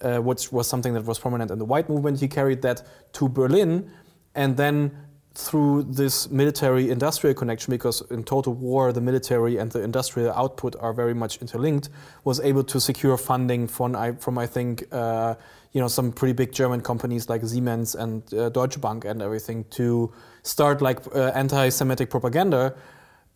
uh, 0.00 0.18
which 0.18 0.50
was 0.52 0.66
something 0.66 0.94
that 0.94 1.04
was 1.04 1.18
prominent 1.18 1.50
in 1.50 1.58
the 1.58 1.66
white 1.66 1.88
movement. 1.88 2.18
He 2.18 2.28
carried 2.28 2.60
that 2.62 2.82
to 3.12 3.28
Berlin, 3.28 3.90
and 4.34 4.56
then 4.56 4.90
through 5.34 5.84
this 5.84 6.30
military-industrial 6.30 7.34
connection, 7.34 7.70
because 7.70 8.02
in 8.10 8.22
total 8.22 8.52
war 8.52 8.92
the 8.92 9.00
military 9.00 9.56
and 9.56 9.70
the 9.70 9.82
industrial 9.82 10.32
output 10.32 10.76
are 10.78 10.92
very 10.92 11.14
much 11.14 11.38
interlinked, 11.38 11.88
was 12.24 12.40
able 12.40 12.64
to 12.64 12.80
secure 12.80 13.16
funding 13.16 13.66
from 13.66 13.96
I, 13.96 14.12
from 14.12 14.38
I 14.38 14.46
think 14.46 14.84
uh, 14.92 15.34
you 15.72 15.80
know 15.80 15.88
some 15.88 16.12
pretty 16.12 16.34
big 16.34 16.52
German 16.52 16.80
companies 16.82 17.28
like 17.28 17.44
Siemens 17.44 17.94
and 17.94 18.22
uh, 18.34 18.50
Deutsche 18.50 18.80
Bank 18.80 19.04
and 19.04 19.22
everything 19.22 19.64
to 19.70 20.12
start 20.42 20.82
like 20.82 21.00
uh, 21.14 21.32
anti-Semitic 21.34 22.10
propaganda. 22.10 22.74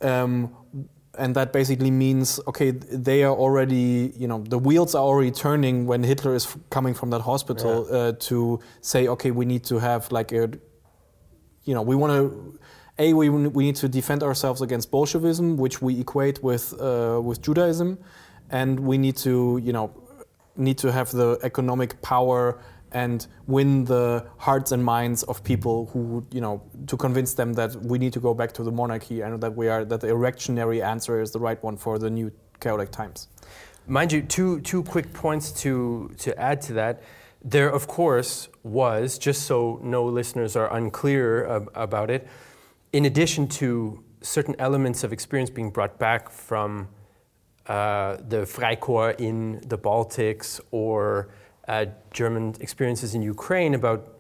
Um, 0.03 0.55
and 1.19 1.35
that 1.35 1.51
basically 1.51 1.91
means 1.91 2.39
okay 2.47 2.73
they 2.73 3.23
are 3.23 3.35
already 3.35 4.13
you 4.19 4.29
know 4.29 4.45
the 4.49 4.59
wheels 4.59 4.95
are 4.95 5.03
already 5.03 5.31
turning 5.31 5.87
when 5.87 6.03
hitler 6.03 6.35
is 6.35 6.55
coming 6.69 6.93
from 6.93 7.09
that 7.09 7.23
hospital 7.23 7.87
uh, 7.91 8.13
to 8.19 8.61
say 8.83 9.09
okay 9.09 9.31
we 9.31 9.47
need 9.47 9.65
to 9.65 9.79
have 9.79 10.13
like 10.13 10.31
a 10.33 10.51
you 11.67 11.75
know 11.75 11.83
we 11.83 11.95
want 11.95 12.11
to 12.13 12.59
a 12.99 13.13
we, 13.13 13.29
we 13.29 13.65
need 13.65 13.77
to 13.77 13.89
defend 13.89 14.23
ourselves 14.23 14.63
against 14.63 14.91
bolshevism 14.91 15.57
which 15.59 15.83
we 15.83 16.01
equate 16.01 16.43
with 16.43 16.73
uh, 16.81 17.21
with 17.23 17.43
judaism 17.43 17.99
and 18.51 18.81
we 18.81 18.97
need 18.97 19.17
to 19.17 19.61
you 19.63 19.73
know 19.73 19.93
need 20.57 20.79
to 20.79 20.91
have 20.91 21.11
the 21.13 21.39
economic 21.43 22.01
power 22.01 22.59
and 22.93 23.27
win 23.47 23.85
the 23.85 24.25
hearts 24.39 24.73
and 24.73 24.83
minds 24.83 25.23
of 25.25 25.45
people 25.45 25.87
who 25.93 26.25
you 26.33 26.41
know 26.41 26.63
to 26.87 26.97
convince 26.97 27.35
them 27.35 27.53
that 27.53 27.77
we 27.83 27.99
need 27.99 28.13
to 28.13 28.21
go 28.21 28.33
back 28.33 28.53
to 28.53 28.63
the 28.63 28.73
monarchy 28.73 29.21
and 29.21 29.41
that 29.43 29.55
we 29.55 29.69
are 29.69 29.85
that 29.85 30.01
the 30.01 30.17
reactionary 30.17 30.81
answer 30.81 31.21
is 31.21 31.33
the 31.33 31.41
right 31.41 31.63
one 31.63 31.77
for 31.77 31.99
the 31.99 32.09
new 32.09 32.33
chaotic 32.61 32.91
times 32.91 33.29
Mind 33.89 34.11
you, 34.11 34.23
two, 34.23 34.61
two 34.63 34.83
quick 34.83 35.13
points 35.13 35.53
to, 35.63 36.11
to 36.19 36.37
add 36.41 36.61
to 36.63 36.73
that. 36.73 37.03
There, 37.49 37.71
of 37.71 37.87
course, 37.87 38.49
was, 38.65 39.19
just 39.19 39.43
so 39.43 39.79
no 39.81 40.05
listeners 40.05 40.57
are 40.57 40.75
unclear 40.75 41.47
ab- 41.47 41.71
about 41.77 42.11
it, 42.11 42.27
in 42.93 43.05
addition 43.05 43.47
to 43.61 44.03
certain 44.21 44.57
elements 44.59 45.05
of 45.05 45.13
experience 45.13 45.49
being 45.49 45.71
brought 45.71 45.97
back 45.97 46.29
from 46.29 46.89
uh, 47.69 48.17
the 48.29 48.39
Freikorps 48.39 49.21
in 49.21 49.61
the 49.65 49.79
Baltics 49.79 50.61
or 50.73 51.29
uh, 51.69 51.87
German 52.13 52.57
experiences 52.59 53.15
in 53.15 53.23
Ukraine 53.23 53.75
about 53.75 54.19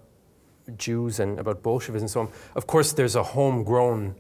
Jews 0.77 1.19
and 1.19 1.41
about 1.41 1.65
Bolshevism 1.65 2.05
and 2.05 2.11
so 2.11 2.21
on, 2.21 2.29
of 2.55 2.69
course, 2.69 2.93
there's 2.93 3.17
a 3.17 3.25
homegrown 3.25 4.15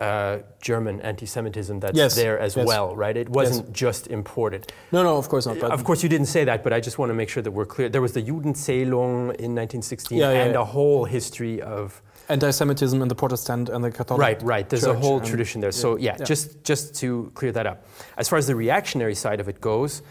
uh, 0.00 0.38
German 0.60 1.00
anti-Semitism 1.00 1.80
that's 1.80 1.96
Yes, 1.96 2.14
there 2.16 2.38
as 2.38 2.56
yes. 2.56 2.66
well, 2.66 2.96
right? 2.96 3.16
It 3.16 3.28
wasn't 3.28 3.72
just 3.72 4.08
imported. 4.08 4.72
no 4.92 5.02
no 5.02 5.16
of 5.16 5.28
course 5.28 5.46
not 5.46 5.58
of 5.62 5.84
course, 5.84 6.02
you 6.02 6.08
didn't 6.08 6.26
say 6.26 6.44
that, 6.44 6.62
but 6.64 6.72
I 6.72 6.80
just 6.80 6.98
want 6.98 7.10
to 7.10 7.14
make 7.14 7.28
sure 7.28 7.42
that 7.42 7.52
we're 7.52 7.66
clear. 7.66 7.88
There 7.88 8.02
was 8.02 8.12
the 8.12 8.22
Judenzählung 8.22 9.34
in 9.38 9.54
1916 9.54 10.18
Yeah, 10.18 10.32
yeah, 10.32 10.42
and 10.44 10.52
yeah. 10.54 10.60
a 10.60 10.64
whole 10.64 11.04
history 11.04 11.62
of 11.62 12.02
anti-semitism 12.28 13.00
in 13.02 13.08
the 13.08 13.14
protestant 13.14 13.68
and 13.68 13.84
the 13.84 13.90
catholic 13.90 14.18
right, 14.18 14.42
right. 14.42 14.68
There's 14.68 14.84
a 14.86 14.94
whole 14.94 15.20
tradition 15.20 15.60
there. 15.60 15.72
So 15.72 15.96
yeah, 15.96 16.16
yeah. 16.18 16.24
just 16.24 16.64
just 16.64 16.94
to 17.00 17.30
clear 17.34 17.52
that 17.52 17.66
up. 17.66 17.86
As 18.16 18.28
far 18.28 18.38
as 18.38 18.46
the 18.46 18.56
reactionary 18.56 19.14
side 19.14 19.40
of 19.40 19.48
it 19.48 19.60
goes, 19.60 20.02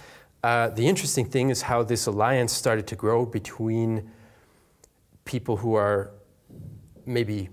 uh, 0.43 0.69
the 0.69 0.85
interesting 0.87 1.25
thing 1.25 1.49
is 1.49 1.61
how 1.63 1.83
this 1.83 2.05
alliance 2.07 2.53
started 2.53 2.85
to 2.87 2.95
grow 2.95 3.25
between 3.25 4.11
people 5.25 5.57
who 5.57 5.73
are 5.75 6.11
maybe 7.05 7.49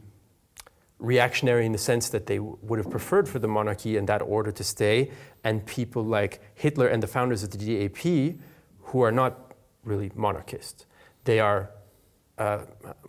reactionary 1.00 1.66
in 1.66 1.72
the 1.72 1.78
sense 1.78 2.10
that 2.10 2.26
they 2.26 2.38
would 2.38 2.78
have 2.78 2.90
preferred 2.90 3.28
for 3.28 3.38
the 3.38 3.48
monarchy 3.48 3.96
and 3.96 4.06
that 4.08 4.22
order 4.22 4.52
to 4.52 4.62
stay, 4.62 5.10
and 5.42 5.64
people 5.66 6.04
like 6.04 6.40
Hitler 6.54 6.88
and 6.88 7.02
the 7.02 7.06
founders 7.06 7.42
of 7.42 7.50
the 7.50 7.58
DAP 7.58 8.36
who 8.82 9.00
are 9.02 9.12
not 9.12 9.54
really 9.82 10.12
monarchists. 10.14 10.86
They 11.24 11.40
are, 11.40 11.70
uh, 12.38 12.60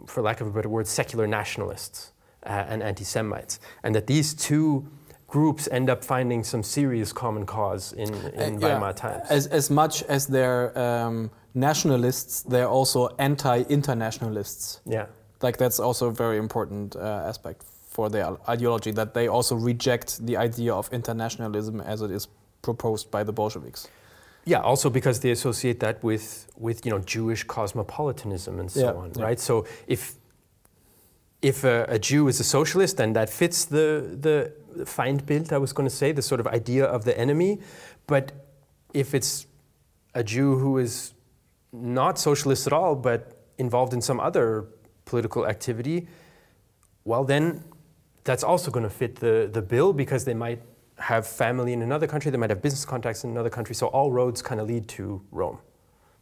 for 0.07 0.21
lack 0.23 0.41
of 0.41 0.47
a 0.47 0.51
better 0.51 0.69
word, 0.69 0.87
secular 0.87 1.27
nationalists 1.27 2.13
uh, 2.45 2.49
and 2.69 2.81
anti 2.81 3.03
Semites. 3.03 3.59
And 3.83 3.93
that 3.95 4.07
these 4.07 4.33
two 4.33 4.87
groups 5.27 5.67
end 5.71 5.89
up 5.89 6.03
finding 6.03 6.43
some 6.43 6.63
serious 6.63 7.13
common 7.13 7.45
cause 7.45 7.93
in, 7.93 8.13
in 8.13 8.55
Uh, 8.55 8.59
yeah, 8.59 8.75
Weimar 8.79 8.93
times. 8.93 9.23
As, 9.29 9.47
as 9.47 9.69
much 9.69 10.03
as 10.03 10.27
they're 10.27 10.77
um, 10.77 11.31
nationalists, 11.53 12.43
they're 12.43 12.67
also 12.69 13.09
anti-internationalists. 13.19 14.81
yeah. 14.85 15.05
Like 15.41 15.57
that's 15.57 15.79
also 15.79 16.07
a 16.07 16.11
very 16.11 16.37
important 16.37 16.95
uh, 16.95 17.23
aspect 17.25 17.63
for 17.91 18.09
their 18.09 18.37
ideology 18.49 18.91
that 18.91 19.13
they 19.13 19.27
also 19.27 19.55
reject 19.55 20.25
the 20.25 20.37
idea 20.37 20.73
of 20.73 20.91
internationalism 20.93 21.81
as 21.81 22.01
it 22.01 22.09
is 22.09 22.27
proposed 22.61 23.11
by 23.11 23.23
the 23.23 23.33
Bolsheviks. 23.33 23.87
Yeah, 24.45 24.61
also 24.61 24.89
because 24.89 25.19
they 25.19 25.31
associate 25.31 25.79
that 25.81 26.01
with, 26.03 26.47
with 26.57 26.85
you 26.85 26.91
know 26.91 26.99
Jewish 26.99 27.43
cosmopolitanism 27.43 28.59
and 28.59 28.71
so 28.71 28.79
Yeah, 28.79 28.93
on, 28.93 29.11
yeah. 29.15 29.23
right? 29.23 29.39
So 29.39 29.65
if 29.87 30.15
if 31.41 31.63
a, 31.63 31.85
a 31.89 31.99
Jew 31.99 32.27
is 32.27 32.39
a 32.39 32.43
socialist, 32.43 32.97
then 32.97 33.13
that 33.13 33.29
fits 33.29 33.65
the 33.65 34.17
the 34.19 34.51
Feindbild 34.85 35.51
I 35.51 35.57
was 35.57 35.73
going 35.73 35.89
to 35.89 35.95
say, 35.95 36.11
the 36.13 36.21
sort 36.21 36.39
of 36.39 36.47
idea 36.47 36.85
of 36.85 37.03
the 37.03 37.17
enemy. 37.19 37.59
But 38.07 38.31
if 38.93 39.13
it's 39.13 39.45
a 40.15 40.23
Jew 40.23 40.57
who 40.57 40.77
is 40.77 41.13
not 41.73 42.17
socialist 42.17 42.67
at 42.67 42.73
all, 42.73 42.95
but 42.95 43.19
involved 43.57 43.93
in 43.93 44.01
some 44.01 44.19
other 44.19 44.65
political 45.05 45.45
activity, 45.45 46.07
well, 47.03 47.23
then 47.23 47.63
that's 48.23 48.43
also 48.43 48.71
going 48.71 48.83
to 48.83 48.89
fit 48.89 49.15
the, 49.15 49.49
the 49.51 49.61
bill 49.61 49.93
because 49.93 50.25
they 50.25 50.33
might 50.33 50.61
have 50.97 51.25
family 51.25 51.73
in 51.73 51.81
another 51.81 52.07
country, 52.07 52.29
they 52.31 52.37
might 52.37 52.49
have 52.49 52.61
business 52.61 52.85
contacts 52.85 53.23
in 53.23 53.31
another 53.31 53.49
country. 53.49 53.73
So 53.75 53.87
all 53.87 54.11
roads 54.11 54.41
kind 54.41 54.61
of 54.61 54.67
lead 54.67 54.87
to 54.89 55.21
Rome, 55.31 55.57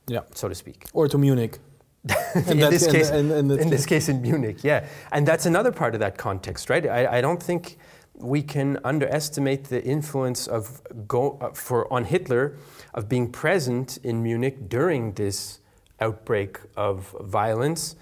Yeah. 0.08 0.22
so 0.34 0.48
to 0.48 0.56
speak. 0.56 0.86
Or 0.94 1.08
to 1.08 1.18
Munich. 1.18 1.60
in, 2.48 2.60
this 2.60 2.90
case, 2.90 3.10
in- 3.10 3.30
in 3.30 3.50
this 3.50 3.62
in 3.62 3.70
this 3.70 3.86
case, 3.86 4.08
in 4.08 4.22
Munich, 4.22 4.64
yeah, 4.64 4.88
and 5.12 5.28
that's 5.28 5.46
another 5.46 5.70
part 5.70 5.94
of 5.96 6.00
that 6.00 6.18
context, 6.18 6.70
right? 6.70 6.88
I, 6.88 7.18
I 7.18 7.22
don't 7.22 7.44
think 7.44 7.78
we 8.16 8.42
can 8.42 8.80
underestimate 8.86 9.66
the 9.66 9.84
influence 9.84 10.48
of 10.48 10.82
go 11.10 11.38
uh, 11.42 11.50
for 11.52 11.92
on 11.92 12.06
Hitler 12.06 12.56
of 12.94 13.10
being 13.10 13.30
present 13.30 13.98
in 14.02 14.24
Munich 14.24 14.70
during 14.70 15.12
this 15.14 15.60
outbreak 16.00 16.58
of 16.78 17.14
violence 17.20 17.98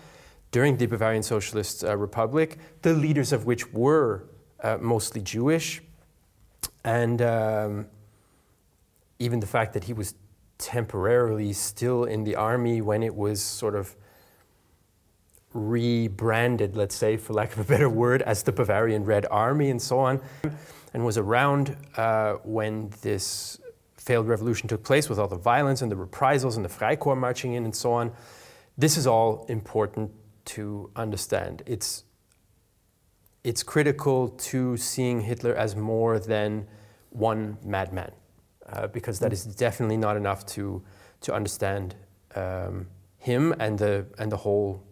during 0.52 0.78
the 0.78 0.86
Bavarian 0.86 1.24
Socialist 1.24 1.84
uh, 1.84 1.96
Republic, 1.98 2.58
the 2.82 2.94
leaders 2.94 3.34
of 3.34 3.46
which 3.46 3.72
were 3.74 4.30
uh, 4.64 4.78
mostly 4.80 5.22
Jewish, 5.22 5.82
and 6.84 7.22
um, 7.22 7.88
even 9.20 9.40
the 9.40 9.48
fact 9.48 9.74
that 9.74 9.84
he 9.84 9.94
was 9.94 10.16
temporarily 10.58 11.54
still 11.54 12.06
in 12.06 12.24
the 12.24 12.36
army 12.36 12.82
when 12.82 13.04
it 13.04 13.16
was 13.16 13.42
sort 13.42 13.76
of 13.76 13.96
rebranded, 15.54 16.76
let's 16.76 16.96
say, 16.96 17.18
for 17.18 17.34
lack 17.34 17.54
of 17.54 17.60
a 17.60 17.64
better 17.64 17.90
word, 17.90 18.22
as 18.22 18.44
the 18.44 18.52
Bavarian 18.52 19.04
Red 19.06 19.26
Army 19.30 19.70
and 19.70 19.82
so 19.82 20.00
on, 20.00 20.22
and 20.94 21.06
was 21.06 21.18
around 21.18 21.76
uh, 21.98 22.34
when 22.44 22.92
this 23.02 23.60
failed 23.98 24.28
revolution 24.28 24.70
took 24.70 24.84
place 24.84 25.10
with 25.10 25.20
all 25.20 25.28
the 25.28 25.36
violence 25.36 25.82
and 25.82 25.92
the 25.92 25.96
reprisals 25.96 26.56
and 26.56 26.64
the 26.64 26.70
Freikorps 26.70 27.18
marching 27.18 27.54
in 27.54 27.66
and 27.66 27.76
so 27.76 27.92
on. 27.92 28.12
This 28.78 28.98
is 28.98 29.06
all 29.06 29.46
important 29.50 30.12
to 30.48 30.90
understand. 30.96 31.64
It's, 31.66 32.04
it's 33.44 33.64
critical 33.64 34.30
to 34.30 34.78
seeing 34.78 35.22
Hitler 35.22 35.56
as 35.56 35.76
more 35.76 36.20
than 36.20 36.68
one 37.10 37.58
madman, 37.64 38.12
uh, 38.70 38.88
because 38.88 39.20
that 39.20 39.32
is 39.32 39.46
definitely 39.46 39.98
not 39.98 40.18
enough 40.18 40.46
to, 40.48 40.84
to 41.22 41.34
understand 41.34 41.96
um, 42.36 42.88
him 43.18 43.54
and 43.60 43.78
the, 43.80 44.06
and 44.18 44.32
the 44.32 44.38
whole 44.38 44.84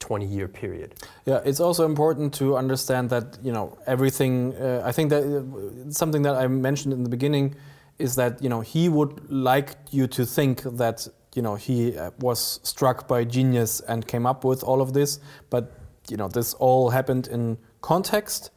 20 0.00 0.26
year 0.26 0.48
period. 0.48 0.94
Yeah, 1.26 1.40
it's 1.44 1.60
also 1.60 1.84
important 1.84 2.34
to 2.34 2.56
understand 2.56 3.10
that 3.10 3.38
you 3.42 3.52
know 3.52 3.78
everything. 3.86 4.54
Uh, 4.54 4.82
I 4.84 4.92
think 4.92 5.10
that 5.10 5.22
uh, 5.22 5.92
something 5.92 6.22
that 6.22 6.34
I 6.34 6.48
mentioned 6.48 6.92
in 6.92 7.04
the 7.04 7.10
beginning 7.10 7.54
is 7.98 8.16
that 8.16 8.42
you 8.42 8.48
know 8.48 8.60
he 8.60 8.88
would 8.88 9.30
like 9.30 9.76
you 9.90 10.06
to 10.08 10.24
think 10.24 10.62
that 10.62 11.06
you 11.34 11.42
know 11.42 11.54
he 11.54 11.96
uh, 11.96 12.10
was 12.18 12.60
struck 12.62 13.06
by 13.06 13.24
genius 13.24 13.80
and 13.80 14.06
came 14.06 14.26
up 14.26 14.44
with 14.44 14.62
all 14.62 14.80
of 14.80 14.92
this, 14.92 15.20
but 15.48 15.78
you 16.08 16.16
know 16.16 16.28
this 16.28 16.54
all 16.54 16.90
happened 16.90 17.28
in 17.28 17.58
context, 17.80 18.50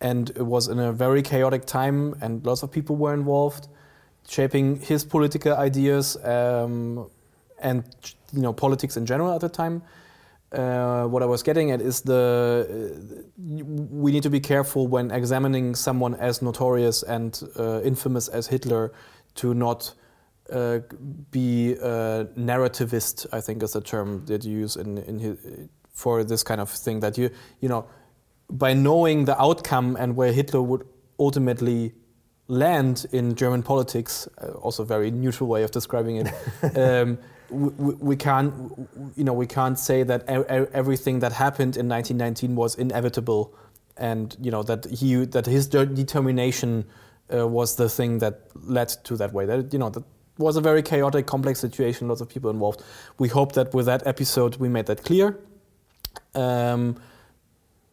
and 0.00 0.30
it 0.30 0.46
was 0.46 0.68
in 0.68 0.78
a 0.78 0.92
very 0.92 1.22
chaotic 1.22 1.64
time, 1.64 2.14
and 2.20 2.44
lots 2.44 2.62
of 2.62 2.70
people 2.70 2.96
were 2.96 3.14
involved, 3.14 3.68
shaping 4.28 4.76
his 4.76 5.04
political 5.04 5.54
ideas 5.54 6.16
um, 6.24 7.08
and 7.60 7.84
you 8.32 8.42
know 8.42 8.52
politics 8.52 8.96
in 8.96 9.06
general 9.06 9.34
at 9.34 9.40
the 9.40 9.48
time. 9.48 9.82
Uh, 10.52 11.04
what 11.04 11.22
I 11.22 11.26
was 11.26 11.44
getting 11.44 11.70
at 11.70 11.80
is 11.80 12.00
the 12.00 12.66
uh, 12.68 13.22
we 13.38 14.10
need 14.10 14.24
to 14.24 14.30
be 14.30 14.40
careful 14.40 14.88
when 14.88 15.12
examining 15.12 15.76
someone 15.76 16.16
as 16.16 16.42
notorious 16.42 17.04
and 17.04 17.40
uh, 17.56 17.80
infamous 17.82 18.26
as 18.26 18.48
Hitler 18.48 18.92
to 19.36 19.54
not 19.54 19.94
uh, 20.52 20.80
be 21.30 21.72
a 21.74 22.26
narrativist. 22.36 23.26
I 23.32 23.40
think 23.40 23.62
is 23.62 23.72
the 23.72 23.80
term 23.80 24.24
that 24.26 24.44
you 24.44 24.58
use 24.58 24.76
in, 24.76 24.98
in 24.98 25.18
his, 25.18 25.38
for 25.92 26.24
this 26.24 26.42
kind 26.42 26.60
of 26.60 26.70
thing. 26.70 27.00
That 27.00 27.18
you 27.18 27.30
you 27.60 27.68
know 27.68 27.86
by 28.50 28.72
knowing 28.74 29.24
the 29.24 29.40
outcome 29.40 29.96
and 29.96 30.16
where 30.16 30.32
Hitler 30.32 30.62
would 30.62 30.86
ultimately 31.18 31.92
land 32.48 33.06
in 33.12 33.34
German 33.36 33.62
politics, 33.62 34.28
uh, 34.42 34.48
also 34.52 34.82
a 34.82 34.86
very 34.86 35.10
neutral 35.10 35.48
way 35.48 35.62
of 35.62 35.70
describing 35.70 36.16
it. 36.16 36.28
um, 36.76 37.18
we, 37.48 37.94
we 37.94 38.16
can't, 38.16 38.52
you 39.16 39.24
know, 39.24 39.32
we 39.32 39.46
can't 39.46 39.78
say 39.78 40.02
that 40.02 40.28
everything 40.28 41.20
that 41.20 41.32
happened 41.32 41.76
in 41.76 41.88
1919 41.88 42.56
was 42.56 42.74
inevitable, 42.76 43.54
and 43.96 44.36
you 44.40 44.50
know 44.50 44.62
that 44.62 44.86
he 44.86 45.24
that 45.26 45.46
his 45.46 45.66
de- 45.66 45.86
determination 45.86 46.84
uh, 47.34 47.46
was 47.46 47.76
the 47.76 47.88
thing 47.88 48.18
that 48.18 48.42
led 48.54 48.88
to 49.04 49.16
that 49.16 49.32
way. 49.32 49.46
That 49.46 49.72
you 49.72 49.78
know 49.78 49.90
that 49.90 50.04
was 50.40 50.56
a 50.56 50.60
very 50.60 50.82
chaotic, 50.82 51.26
complex 51.26 51.60
situation. 51.60 52.08
Lots 52.08 52.20
of 52.20 52.28
people 52.28 52.50
involved. 52.50 52.82
We 53.18 53.28
hope 53.28 53.52
that 53.52 53.72
with 53.72 53.86
that 53.86 54.06
episode 54.06 54.56
we 54.56 54.68
made 54.68 54.86
that 54.86 55.04
clear. 55.04 55.38
Um, 56.34 56.96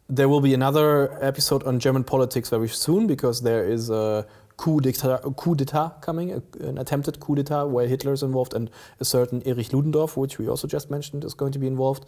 there 0.08 0.28
will 0.28 0.40
be 0.40 0.54
another 0.54 1.22
episode 1.22 1.62
on 1.64 1.78
German 1.78 2.02
politics 2.02 2.48
very 2.48 2.68
soon 2.68 3.06
because 3.06 3.42
there 3.42 3.64
is 3.64 3.90
a 3.90 4.26
coup 4.56 4.80
d'etat, 4.80 6.00
coming, 6.00 6.42
an 6.60 6.78
attempted 6.78 7.20
coup 7.20 7.34
d'etat 7.34 7.66
where 7.66 7.86
Hitler 7.86 8.12
is 8.12 8.22
involved 8.22 8.54
and 8.54 8.70
a 9.00 9.04
certain 9.04 9.42
Erich 9.46 9.72
Ludendorff, 9.72 10.16
which 10.16 10.38
we 10.38 10.48
also 10.48 10.66
just 10.66 10.90
mentioned, 10.90 11.24
is 11.24 11.34
going 11.34 11.52
to 11.52 11.58
be 11.58 11.66
involved. 11.66 12.06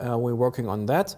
Uh, 0.00 0.18
we're 0.18 0.34
working 0.34 0.68
on 0.68 0.86
that. 0.86 1.14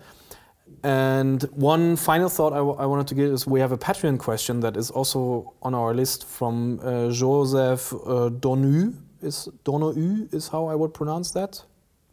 And 0.83 1.42
one 1.52 1.96
final 1.96 2.29
thought 2.29 2.52
I, 2.52 2.59
I 2.59 2.87
wanted 2.87 3.09
to 3.09 3.14
give 3.14 3.33
is 3.33 3.46
we 3.46 3.61
have 3.61 3.72
a 3.72 3.79
Patreon 3.79 4.18
question 4.18 4.61
that 4.61 4.76
is 4.76 4.90
also 4.90 5.55
on 5.62 5.74
our 5.74 5.94
list 5.94 6.24
from 6.26 6.79
uh, 6.81 7.11
Joseph 7.11 7.92
uh, 7.92 8.31
Donu. 8.31 8.94
Is 9.22 9.48
Donohue 9.64 10.29
is 10.31 10.48
how 10.48 10.66
I 10.66 10.74
would 10.74 10.92
pronounce 10.94 11.33
that? 11.33 11.62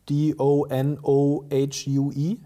D 0.05 0.33
O 0.39 0.63
N 0.63 0.97
O 1.03 1.45
H 1.51 1.87
U 1.87 2.11
E. 2.15 2.37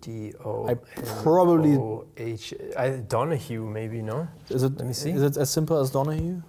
D 0.00 0.32
O 0.44 0.68
I 0.68 0.74
probably- 1.22 1.78
H 2.16 2.52
I- 2.76 3.02
Donahue, 3.08 3.64
maybe 3.64 4.02
no. 4.02 4.28
Is 4.50 4.62
it? 4.62 4.76
Let 4.76 4.86
me 4.86 4.92
see. 4.92 5.10
Is 5.10 5.22
it 5.22 5.36
as 5.36 5.50
simple 5.50 5.78
as 5.78 5.90
Donahue? 5.90 6.42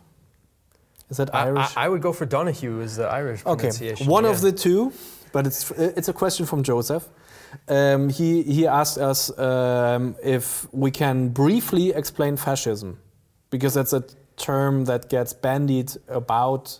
Is 1.09 1.17
that 1.17 1.33
I, 1.33 1.43
I, 1.43 1.45
Irish? 1.45 1.77
I 1.77 1.89
would 1.89 2.01
go 2.01 2.11
for 2.11 2.25
Donahue 2.25 2.81
as 2.81 2.97
the 2.97 3.07
Irish 3.07 3.45
okay, 3.45 3.69
pronunciation. 3.69 4.07
one 4.07 4.25
yeah. 4.25 4.31
of 4.31 4.41
the 4.41 4.51
two, 4.51 4.91
but 5.31 5.47
it's 5.47 5.71
it's 5.71 6.09
a 6.09 6.13
question 6.13 6.45
from 6.45 6.63
Joseph. 6.63 7.07
Um, 7.67 8.09
he 8.09 8.43
he 8.43 8.67
asked 8.67 8.97
us 8.97 9.37
um, 9.37 10.15
if 10.23 10.67
we 10.73 10.91
can 10.91 11.29
briefly 11.29 11.89
explain 11.89 12.37
fascism, 12.37 12.99
because 13.49 13.73
that's 13.73 13.93
a 13.93 14.03
term 14.35 14.85
that 14.85 15.09
gets 15.09 15.33
bandied 15.33 15.91
about, 16.07 16.79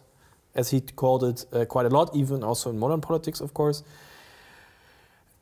as 0.55 0.69
he 0.69 0.81
called 0.81 1.23
it, 1.23 1.45
uh, 1.51 1.65
quite 1.65 1.85
a 1.85 1.89
lot, 1.89 2.15
even 2.15 2.43
also 2.43 2.69
in 2.69 2.79
modern 2.79 3.01
politics, 3.01 3.41
of 3.41 3.53
course. 3.53 3.83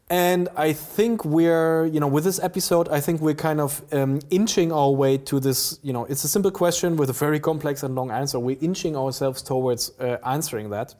And 0.07 0.49
I 0.55 0.71
think 0.73 1.25
we're, 1.25 1.87
you 1.87 1.99
know, 1.99 2.07
with 2.07 2.23
this 2.23 2.39
episode, 2.39 2.87
I 2.89 3.01
think 3.01 3.21
we're 3.21 3.33
kind 3.33 3.59
of 3.59 3.81
um, 3.91 4.19
inching 4.29 4.71
our 4.71 4.91
way 4.91 5.17
to 5.17 5.39
this, 5.39 5.79
you 5.81 5.93
know, 5.93 6.05
it's 6.05 6.23
a 6.23 6.27
simple 6.27 6.51
question 6.51 6.95
with 6.95 7.09
a 7.09 7.13
very 7.13 7.39
complex 7.39 7.81
and 7.81 7.95
long 7.95 8.11
answer. 8.11 8.37
We're 8.37 8.57
inching 8.61 8.95
ourselves 8.95 9.41
towards 9.41 9.91
uh, 9.99 10.17
answering 10.23 10.69
that. 10.69 10.93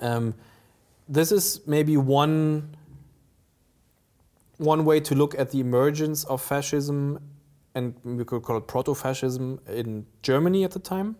Um, 0.00 0.34
this 1.08 1.30
is 1.30 1.60
maybe 1.66 1.98
one, 1.98 2.74
one 4.62 4.84
way 4.84 5.00
to 5.00 5.14
look 5.14 5.38
at 5.38 5.50
the 5.50 5.60
emergence 5.60 6.24
of 6.24 6.40
fascism, 6.40 7.18
and 7.74 7.94
we 8.04 8.24
could 8.24 8.42
call 8.42 8.56
it 8.56 8.66
proto 8.66 8.94
fascism 8.94 9.60
in 9.68 10.06
Germany 10.22 10.64
at 10.64 10.70
the 10.70 10.78
time 10.78 11.16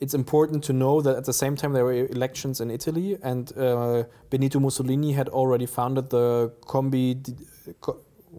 it's 0.00 0.14
important 0.14 0.62
to 0.64 0.72
know 0.72 1.00
that 1.00 1.16
at 1.16 1.24
the 1.24 1.32
same 1.32 1.56
time 1.56 1.72
there 1.72 1.84
were 1.84 2.06
elections 2.06 2.60
in 2.60 2.70
Italy, 2.70 3.18
and 3.22 3.56
uh, 3.58 4.04
Benito 4.30 4.60
Mussolini 4.60 5.12
had 5.12 5.28
already 5.28 5.66
founded 5.66 6.10
the 6.10 6.52
Combi. 6.60 7.16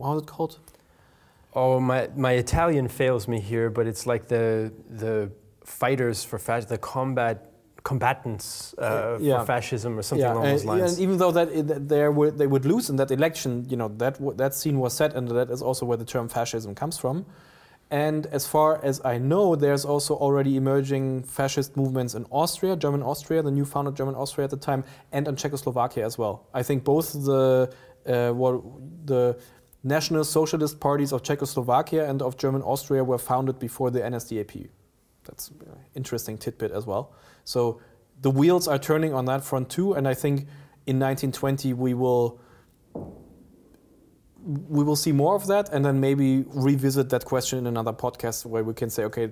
How 0.02 0.16
is 0.16 0.22
it 0.22 0.28
called? 0.28 0.60
Oh, 1.54 1.80
my, 1.80 2.10
my 2.16 2.34
Italian 2.34 2.88
fails 2.88 3.28
me 3.28 3.40
here, 3.42 3.70
but 3.70 3.88
it's 3.88 4.06
like 4.06 4.28
the 4.28 4.72
the 4.90 5.32
fighters 5.66 6.24
for 6.24 6.40
fas- 6.40 6.66
the 6.66 6.78
combat 6.78 7.49
combatants 7.90 8.48
uh, 8.78 9.18
Yeah. 9.20 9.40
for 9.40 9.46
fascism 9.54 9.92
or 10.00 10.04
something 10.10 10.32
along 10.32 10.46
and, 10.46 10.54
those 10.54 10.66
lines. 10.72 10.92
and 10.94 10.94
even 11.06 11.16
though 11.22 11.34
that 11.40 11.48
it, 11.60 11.66
there 11.96 12.12
were, 12.18 12.32
they 12.42 12.48
would 12.54 12.66
lose 12.74 12.86
in 12.92 12.96
that 13.02 13.12
election, 13.20 13.52
you 13.72 13.78
know 13.82 13.90
that 14.04 14.16
w- 14.24 14.36
that 14.42 14.52
scene 14.60 14.78
was 14.84 14.92
set, 15.00 15.12
and 15.18 15.24
that 15.40 15.50
is 15.56 15.62
also 15.68 15.84
where 15.90 16.00
the 16.04 16.10
term 16.16 16.28
fascism 16.38 16.72
comes 16.82 16.96
from. 17.04 17.16
And 18.08 18.22
as 18.40 18.44
far 18.54 18.70
as 18.90 18.96
I 19.14 19.16
know, 19.32 19.46
there's 19.66 19.84
also 19.94 20.14
already 20.26 20.54
emerging 20.64 21.06
fascist 21.38 21.70
movements 21.82 22.14
in 22.20 22.24
Austria, 22.42 22.74
German 22.86 23.02
Austria, 23.12 23.40
the 23.50 23.56
new 23.60 23.66
founded 23.74 23.96
German 24.00 24.16
Austria 24.24 24.44
at 24.50 24.52
the 24.58 24.62
time, 24.72 24.82
and 25.16 25.24
in 25.28 25.36
Czechoslovakia 25.44 26.04
as 26.10 26.16
well. 26.22 26.36
I 26.54 26.62
think 26.68 26.84
both 26.84 27.08
the 27.30 27.44
uh, 28.14 28.32
what, 28.42 28.54
the 29.14 29.24
national 29.84 30.24
socialist 30.24 30.76
parties 30.88 31.12
of 31.16 31.20
Czechoslovakia 31.30 32.02
and 32.10 32.22
of 32.22 32.32
German 32.44 32.62
Austria 32.74 33.02
were 33.12 33.22
founded 33.32 33.56
before 33.68 33.90
the 33.96 34.02
NSDAP. 34.12 34.54
That's 35.28 35.46
an 35.50 35.78
interesting 36.00 36.38
tidbit 36.38 36.72
as 36.80 36.86
well. 36.92 37.04
So 37.50 37.82
the 38.22 38.30
wheels 38.30 38.68
are 38.68 38.78
turning 38.78 39.12
on 39.12 39.26
that 39.26 39.44
front 39.44 39.72
too, 39.72 39.94
and 39.94 40.08
I 40.08 40.14
think 40.14 40.42
in 40.86 41.00
1920 41.00 41.74
we 41.74 41.96
will 41.96 42.40
we 44.68 44.84
will 44.84 44.96
see 44.96 45.12
more 45.12 45.34
of 45.36 45.48
that, 45.48 45.70
and 45.70 45.84
then 45.84 46.00
maybe 46.00 46.46
revisit 46.48 47.10
that 47.10 47.26
question 47.26 47.58
in 47.58 47.66
another 47.66 47.92
podcast 47.92 48.46
where 48.46 48.64
we 48.64 48.76
can 48.76 48.92
say, 48.92 49.04
okay, 49.06 49.32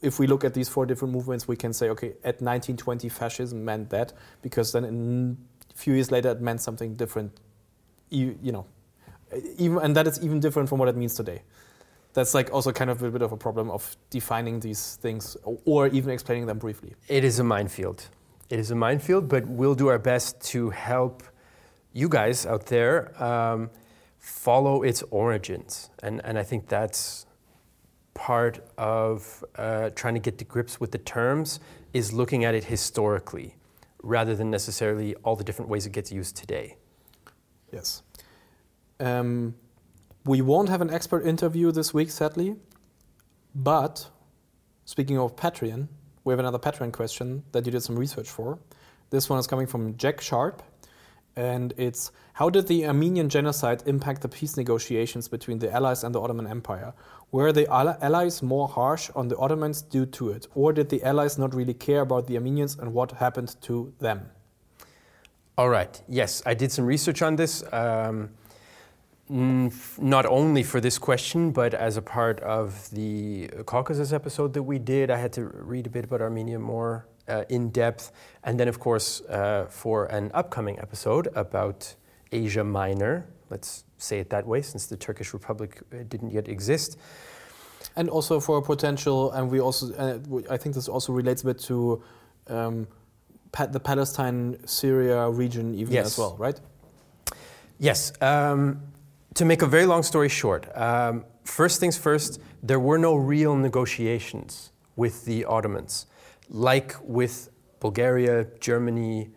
if 0.00 0.20
we 0.20 0.28
look 0.28 0.44
at 0.44 0.54
these 0.54 0.68
four 0.68 0.86
different 0.86 1.12
movements, 1.12 1.48
we 1.48 1.56
can 1.56 1.72
say, 1.72 1.88
okay, 1.90 2.10
at 2.22 2.40
1920 2.40 3.08
fascism 3.08 3.64
meant 3.64 3.90
that, 3.90 4.12
because 4.42 4.70
then 4.72 5.36
a 5.74 5.76
few 5.76 5.94
years 5.94 6.12
later 6.12 6.30
it 6.30 6.40
meant 6.40 6.60
something 6.60 6.94
different, 6.94 7.32
you, 8.10 8.38
you 8.40 8.52
know, 8.52 8.64
even 9.58 9.78
and 9.78 9.96
that 9.96 10.06
is 10.06 10.22
even 10.22 10.38
different 10.38 10.68
from 10.68 10.78
what 10.78 10.88
it 10.88 10.96
means 10.96 11.14
today. 11.14 11.42
That's 12.12 12.34
like 12.34 12.52
also 12.52 12.72
kind 12.72 12.90
of 12.90 13.02
a 13.02 13.10
bit 13.10 13.22
of 13.22 13.32
a 13.32 13.36
problem 13.36 13.70
of 13.70 13.96
defining 14.10 14.60
these 14.60 14.96
things 14.96 15.36
or- 15.64 15.88
even 15.88 16.12
explaining 16.12 16.46
them 16.46 16.58
briefly. 16.58 16.94
It 17.08 17.24
is 17.24 17.38
a 17.38 17.44
minefield. 17.44 18.08
It 18.48 18.58
is 18.58 18.70
a 18.70 18.74
minefield, 18.74 19.28
but 19.28 19.46
we'll 19.46 19.76
do 19.76 19.88
our 19.88 19.98
best 19.98 20.40
to 20.52 20.70
help 20.70 21.22
you 21.92 22.08
guys 22.08 22.46
out 22.46 22.66
there 22.66 23.22
um, 23.22 23.70
follow 24.18 24.82
its 24.82 25.02
origins. 25.10 25.90
And, 26.02 26.20
and 26.24 26.36
I 26.38 26.42
think 26.42 26.68
that's 26.68 27.26
part 28.14 28.60
of 28.76 29.44
uh, 29.56 29.90
trying 29.90 30.14
to 30.14 30.20
get 30.20 30.38
to 30.38 30.44
grips 30.44 30.80
with 30.80 30.90
the 30.90 30.98
terms 30.98 31.60
is 31.92 32.12
looking 32.12 32.44
at 32.44 32.54
it 32.54 32.64
historically 32.64 33.56
rather 34.02 34.34
than 34.34 34.50
necessarily 34.50 35.14
all 35.16 35.36
the 35.36 35.44
different 35.44 35.70
ways 35.70 35.86
it 35.86 35.92
gets 35.92 36.10
used 36.10 36.36
today. 36.36 36.76
Yes. 37.72 38.02
Um, 38.98 39.54
we 40.24 40.42
won't 40.42 40.68
have 40.68 40.80
an 40.80 40.90
expert 40.90 41.26
interview 41.26 41.72
this 41.72 41.94
week, 41.94 42.10
sadly. 42.10 42.56
But 43.54 44.08
speaking 44.84 45.18
of 45.18 45.36
Patreon, 45.36 45.88
we 46.24 46.32
have 46.32 46.38
another 46.38 46.58
Patreon 46.58 46.92
question 46.92 47.42
that 47.52 47.64
you 47.64 47.72
did 47.72 47.82
some 47.82 47.98
research 47.98 48.28
for. 48.28 48.58
This 49.10 49.28
one 49.28 49.38
is 49.38 49.46
coming 49.46 49.66
from 49.66 49.96
Jack 49.96 50.20
Sharp. 50.20 50.62
And 51.36 51.72
it's 51.76 52.10
How 52.34 52.50
did 52.50 52.66
the 52.66 52.86
Armenian 52.86 53.28
genocide 53.28 53.82
impact 53.86 54.22
the 54.22 54.28
peace 54.28 54.56
negotiations 54.56 55.28
between 55.28 55.58
the 55.58 55.72
Allies 55.72 56.04
and 56.04 56.14
the 56.14 56.20
Ottoman 56.20 56.46
Empire? 56.46 56.92
Were 57.32 57.52
the 57.52 57.66
Allies 57.70 58.42
more 58.42 58.68
harsh 58.68 59.10
on 59.14 59.28
the 59.28 59.36
Ottomans 59.36 59.82
due 59.82 60.06
to 60.06 60.30
it? 60.30 60.48
Or 60.54 60.72
did 60.72 60.88
the 60.88 61.02
Allies 61.02 61.38
not 61.38 61.54
really 61.54 61.74
care 61.74 62.00
about 62.00 62.26
the 62.26 62.36
Armenians 62.36 62.76
and 62.78 62.92
what 62.92 63.12
happened 63.12 63.56
to 63.62 63.92
them? 64.00 64.30
All 65.56 65.68
right. 65.68 66.00
Yes, 66.08 66.42
I 66.44 66.54
did 66.54 66.72
some 66.72 66.84
research 66.84 67.22
on 67.22 67.36
this. 67.36 67.62
Um, 67.72 68.30
not 69.30 70.26
only 70.26 70.62
for 70.64 70.80
this 70.80 70.98
question, 70.98 71.52
but 71.52 71.72
as 71.72 71.96
a 71.96 72.02
part 72.02 72.40
of 72.40 72.90
the 72.90 73.48
Caucasus 73.64 74.12
episode 74.12 74.52
that 74.54 74.62
we 74.64 74.78
did, 74.78 75.10
I 75.10 75.18
had 75.18 75.32
to 75.34 75.44
read 75.44 75.86
a 75.86 75.90
bit 75.90 76.04
about 76.04 76.20
Armenia 76.20 76.58
more 76.58 77.06
uh, 77.28 77.44
in 77.48 77.70
depth. 77.70 78.10
And 78.42 78.58
then, 78.58 78.66
of 78.68 78.80
course, 78.80 79.20
uh, 79.22 79.66
for 79.70 80.06
an 80.06 80.30
upcoming 80.34 80.78
episode 80.80 81.28
about 81.36 81.94
Asia 82.32 82.64
Minor, 82.64 83.26
let's 83.50 83.84
say 83.98 84.18
it 84.18 84.30
that 84.30 84.46
way, 84.46 84.62
since 84.62 84.86
the 84.86 84.96
Turkish 84.96 85.32
Republic 85.32 85.80
uh, 85.92 85.98
didn't 86.08 86.32
yet 86.32 86.48
exist. 86.48 86.98
And 87.96 88.08
also 88.10 88.40
for 88.40 88.58
a 88.58 88.62
potential, 88.62 89.30
and 89.32 89.48
we 89.50 89.60
also, 89.60 89.94
uh, 89.94 90.18
I 90.50 90.56
think 90.56 90.74
this 90.74 90.88
also 90.88 91.12
relates 91.12 91.42
a 91.42 91.46
bit 91.46 91.58
to 91.60 92.02
um, 92.48 92.88
pa- 93.52 93.66
the 93.66 93.80
Palestine 93.80 94.58
Syria 94.66 95.28
region, 95.30 95.74
even 95.74 95.94
Yes. 95.94 96.06
as 96.06 96.18
well, 96.18 96.36
right? 96.36 96.58
Yes. 97.78 98.12
Um, 98.20 98.80
to 99.34 99.44
make 99.44 99.62
a 99.62 99.66
very 99.66 99.86
long 99.86 100.02
story 100.02 100.28
short, 100.28 100.66
um, 100.76 101.24
first 101.44 101.80
things 101.80 101.96
first, 101.96 102.40
there 102.62 102.80
were 102.80 102.98
no 102.98 103.14
real 103.14 103.56
negotiations 103.56 104.72
with 104.96 105.24
the 105.24 105.44
Ottomans, 105.44 106.06
like 106.48 106.96
with 107.02 107.50
Bulgaria, 107.80 108.46
Germany, 108.60 109.30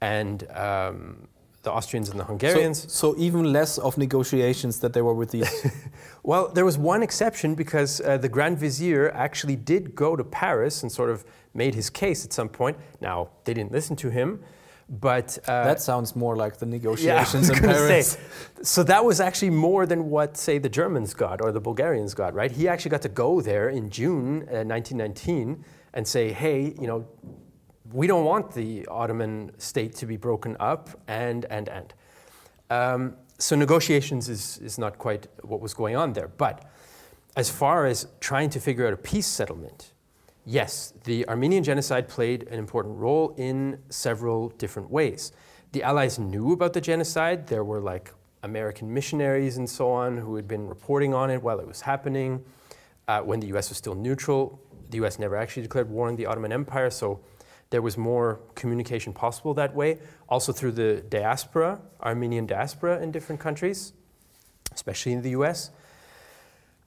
and 0.00 0.48
um, 0.50 1.28
the 1.62 1.70
Austrians 1.70 2.08
and 2.08 2.18
the 2.18 2.24
Hungarians. 2.24 2.82
So, 2.92 3.12
so 3.12 3.18
even 3.18 3.52
less 3.52 3.78
of 3.78 3.98
negotiations 3.98 4.80
that 4.80 4.92
they 4.92 5.02
were 5.02 5.14
with 5.14 5.30
these. 5.30 5.66
Well, 6.22 6.48
there 6.48 6.66
was 6.66 6.76
one 6.76 7.02
exception 7.02 7.54
because 7.54 8.02
uh, 8.02 8.18
the 8.18 8.28
Grand 8.28 8.58
Vizier 8.58 9.10
actually 9.12 9.56
did 9.56 9.94
go 9.94 10.16
to 10.16 10.22
Paris 10.22 10.82
and 10.82 10.92
sort 10.92 11.08
of 11.08 11.24
made 11.54 11.74
his 11.74 11.88
case 11.88 12.26
at 12.26 12.32
some 12.34 12.48
point. 12.48 12.76
Now, 13.00 13.30
they 13.44 13.54
didn't 13.54 13.72
listen 13.72 13.96
to 13.96 14.10
him, 14.10 14.40
but. 14.90 15.38
Uh, 15.46 15.64
that 15.64 15.80
sounds 15.80 16.14
more 16.14 16.36
like 16.36 16.58
the 16.58 16.66
negotiations 16.66 17.48
was 17.48 17.58
in 17.58 17.64
Paris. 17.64 18.08
say. 18.12 18.20
So 18.62 18.82
that 18.82 19.04
was 19.04 19.20
actually 19.20 19.50
more 19.50 19.86
than 19.86 20.10
what, 20.10 20.36
say, 20.36 20.58
the 20.58 20.68
Germans 20.68 21.14
got 21.14 21.40
or 21.40 21.52
the 21.52 21.60
Bulgarians 21.60 22.12
got, 22.12 22.34
right? 22.34 22.50
He 22.50 22.68
actually 22.68 22.90
got 22.90 23.02
to 23.02 23.08
go 23.08 23.40
there 23.40 23.70
in 23.70 23.88
June 23.88 24.42
uh, 24.48 24.64
1919 24.64 25.64
and 25.94 26.06
say, 26.06 26.32
hey, 26.32 26.74
you 26.80 26.86
know, 26.86 27.06
we 27.92 28.06
don't 28.06 28.24
want 28.24 28.52
the 28.52 28.86
Ottoman 28.86 29.52
state 29.58 29.94
to 29.96 30.06
be 30.06 30.16
broken 30.16 30.56
up, 30.60 30.90
and, 31.08 31.44
and, 31.46 31.68
and. 31.68 31.94
Um, 32.70 33.16
so 33.38 33.56
negotiations 33.56 34.28
is, 34.28 34.58
is 34.58 34.78
not 34.78 34.98
quite 34.98 35.26
what 35.42 35.60
was 35.60 35.74
going 35.74 35.96
on 35.96 36.12
there. 36.12 36.28
But 36.28 36.64
as 37.36 37.50
far 37.50 37.86
as 37.86 38.06
trying 38.20 38.50
to 38.50 38.60
figure 38.60 38.86
out 38.86 38.92
a 38.92 38.96
peace 38.96 39.26
settlement, 39.26 39.89
yes, 40.44 40.94
the 41.04 41.28
Armenian 41.28 41.64
genocide 41.64 42.08
played 42.08 42.48
an 42.48 42.58
important 42.58 42.96
role 42.96 43.34
in 43.36 43.78
several 43.88 44.50
different 44.50 44.90
ways. 44.90 45.32
The 45.72 45.82
Allies 45.82 46.18
knew 46.18 46.52
about 46.52 46.72
the 46.72 46.80
genocide. 46.80 47.46
There 47.46 47.64
were 47.64 47.80
like 47.80 48.12
American 48.42 48.92
missionaries 48.92 49.56
and 49.56 49.68
so 49.68 49.90
on 49.90 50.16
who 50.18 50.36
had 50.36 50.48
been 50.48 50.66
reporting 50.66 51.14
on 51.14 51.30
it 51.30 51.42
while 51.42 51.60
it 51.60 51.66
was 51.66 51.82
happening. 51.82 52.44
Uh, 53.06 53.20
when 53.20 53.40
the 53.40 53.46
US 53.48 53.68
was 53.68 53.78
still 53.78 53.94
neutral, 53.94 54.60
the 54.90 55.04
US 55.04 55.18
never 55.18 55.36
actually 55.36 55.62
declared 55.62 55.90
war 55.90 56.08
on 56.08 56.16
the 56.16 56.26
Ottoman 56.26 56.52
Empire, 56.52 56.90
so 56.90 57.20
there 57.70 57.82
was 57.82 57.96
more 57.96 58.40
communication 58.54 59.12
possible 59.12 59.54
that 59.54 59.74
way. 59.74 59.98
Also 60.28 60.52
through 60.52 60.72
the 60.72 61.02
diaspora, 61.08 61.80
Armenian 62.02 62.46
diaspora 62.46 63.00
in 63.00 63.12
different 63.12 63.40
countries, 63.40 63.92
especially 64.72 65.12
in 65.12 65.22
the 65.22 65.30
US. 65.30 65.70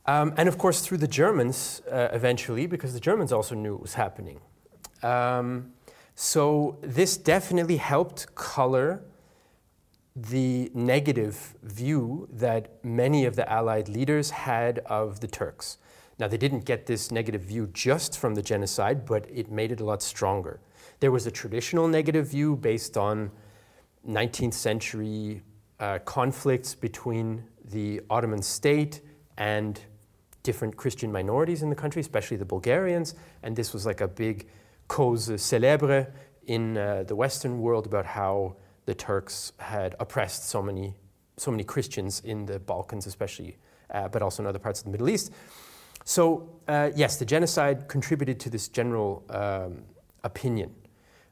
Um, 0.05 0.33
and 0.37 0.49
of 0.49 0.57
course, 0.57 0.81
through 0.81 0.97
the 0.97 1.07
Germans 1.07 1.81
uh, 1.89 2.09
eventually, 2.11 2.67
because 2.67 2.93
the 2.93 2.99
Germans 2.99 3.31
also 3.31 3.55
knew 3.55 3.75
it 3.75 3.81
was 3.81 3.93
happening. 3.93 4.41
Um, 5.01 5.73
so 6.15 6.77
this 6.81 7.17
definitely 7.17 7.77
helped 7.77 8.35
color 8.35 9.01
the 10.15 10.69
negative 10.73 11.55
view 11.63 12.27
that 12.31 12.83
many 12.83 13.25
of 13.25 13.35
the 13.35 13.51
Allied 13.51 13.89
leaders 13.89 14.29
had 14.29 14.79
of 14.79 15.21
the 15.21 15.27
Turks. 15.27 15.77
Now, 16.19 16.27
they 16.27 16.37
didn't 16.37 16.65
get 16.65 16.85
this 16.85 17.11
negative 17.11 17.41
view 17.41 17.67
just 17.73 18.17
from 18.19 18.35
the 18.35 18.43
genocide, 18.43 19.05
but 19.05 19.25
it 19.33 19.51
made 19.51 19.71
it 19.71 19.79
a 19.79 19.83
lot 19.83 20.03
stronger. 20.03 20.59
There 20.99 21.11
was 21.11 21.25
a 21.25 21.31
traditional 21.31 21.87
negative 21.87 22.27
view 22.27 22.55
based 22.55 22.97
on 22.97 23.31
19th 24.07 24.53
century 24.53 25.41
uh, 25.79 25.99
conflicts 26.05 26.75
between 26.75 27.43
the 27.65 28.01
Ottoman 28.09 28.43
state 28.43 29.01
and 29.37 29.79
different 30.43 30.75
Christian 30.75 31.11
minorities 31.11 31.63
in 31.63 31.69
the 31.69 31.75
country, 31.75 32.01
especially 32.01 32.37
the 32.37 32.45
Bulgarians. 32.45 33.15
And 33.41 33.55
this 33.55 33.73
was 33.73 33.85
like 33.85 34.01
a 34.01 34.07
big 34.07 34.47
cause 34.87 35.29
célèbre 35.29 36.11
in 36.45 36.77
uh, 36.77 37.03
the 37.03 37.15
Western 37.15 37.59
world 37.61 37.85
about 37.85 38.05
how 38.05 38.55
the 38.85 38.93
Turks 38.93 39.53
had 39.57 39.95
oppressed 39.99 40.49
so 40.49 40.61
many, 40.61 40.93
so 41.37 41.51
many 41.51 41.63
Christians 41.63 42.19
in 42.25 42.45
the 42.45 42.59
Balkans, 42.59 43.07
especially, 43.07 43.57
uh, 43.91 44.09
but 44.09 44.21
also 44.21 44.43
in 44.43 44.47
other 44.47 44.59
parts 44.59 44.79
of 44.79 44.85
the 44.85 44.91
Middle 44.91 45.09
East. 45.09 45.31
So, 46.03 46.49
uh, 46.67 46.91
yes, 46.95 47.17
the 47.17 47.25
genocide 47.25 47.87
contributed 47.87 48.39
to 48.41 48.49
this 48.49 48.67
general 48.67 49.23
um, 49.29 49.83
opinion, 50.25 50.75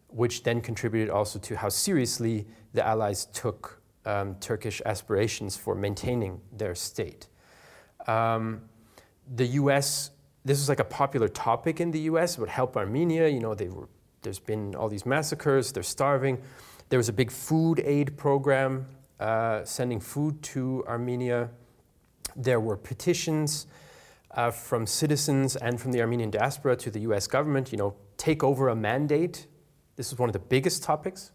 which 0.08 0.44
then 0.44 0.62
contributed 0.62 1.10
also 1.10 1.40
to 1.40 1.58
how 1.58 1.68
seriously 1.68 2.48
the 2.74 2.86
Allies 2.86 3.26
took 3.26 3.82
um, 4.06 4.36
Turkish 4.40 4.82
aspirations 4.86 5.58
for 5.58 5.76
maintaining 5.76 6.40
their 6.54 6.74
state. 6.74 7.28
Um, 8.08 8.62
the 9.36 9.46
US, 9.48 10.12
this 10.44 10.60
was 10.60 10.70
like 10.70 10.80
a 10.80 10.86
popular 10.86 11.28
topic 11.28 11.80
in 11.80 11.92
the 11.92 12.02
US, 12.02 12.38
would 12.38 12.50
help 12.50 12.76
Armenia. 12.76 13.28
You 13.28 13.40
know, 13.40 13.50
were, 13.50 13.88
there's 14.22 14.40
been 14.40 14.76
all 14.76 14.90
these 14.90 15.06
massacres, 15.06 15.72
they're 15.72 15.84
starving. 15.84 16.42
There 16.90 17.00
was 17.00 17.10
a 17.10 17.14
big 17.14 17.32
food 17.32 17.82
aid 17.86 18.18
program 18.18 18.86
uh, 19.20 19.64
sending 19.64 20.00
food 20.00 20.42
to 20.44 20.84
Armenia. 20.88 21.50
There 22.36 22.60
were 22.60 22.76
petitions 22.76 23.68
uh, 24.32 24.52
from 24.52 24.86
citizens 24.86 25.56
and 25.56 25.80
from 25.80 25.92
the 25.92 26.02
Armenian 26.02 26.32
diaspora 26.32 26.76
to 26.78 26.92
the 26.92 27.00
US 27.02 27.28
government, 27.28 27.72
you 27.72 27.78
know, 27.78 27.96
take 28.18 28.44
over 28.44 28.70
a 28.70 28.76
mandate. 28.76 29.48
This 29.96 30.12
was 30.12 30.20
one 30.20 30.30
of 30.30 30.34
the 30.34 30.40
biggest 30.40 30.84
topics, 30.84 31.32